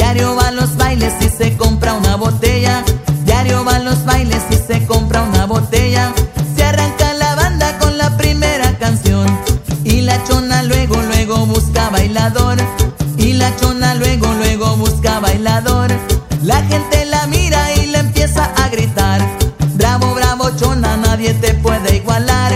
[0.06, 2.84] Diario va a los bailes y se compra una botella.
[3.26, 6.14] Diario va a los bailes y se compra una botella.
[6.56, 9.26] Se arranca la banda con la primera canción.
[9.84, 12.58] Y la chona luego, luego busca bailador.
[13.18, 15.92] Y la chona luego, luego busca bailador.
[16.44, 18.54] La gente la mira y le empieza
[20.98, 22.52] nadie te puede igualar.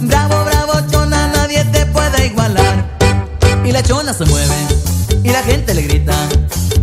[0.00, 2.96] Bravo, bravo, chona, nadie te puede igualar.
[3.64, 4.54] Y la chona se mueve
[5.22, 6.14] y la gente le grita.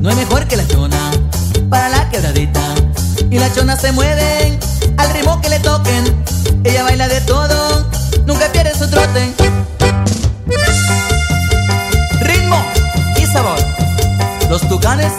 [0.01, 1.11] No hay mejor que la chona
[1.69, 2.59] para la quebradita.
[3.29, 4.57] Y la chona se mueve
[4.97, 6.23] al ritmo que le toquen.
[6.63, 7.87] Ella baila de todo,
[8.25, 9.31] nunca pierde su trote.
[12.19, 12.65] Ritmo
[13.21, 13.59] y sabor.
[14.49, 15.13] Los tucanes.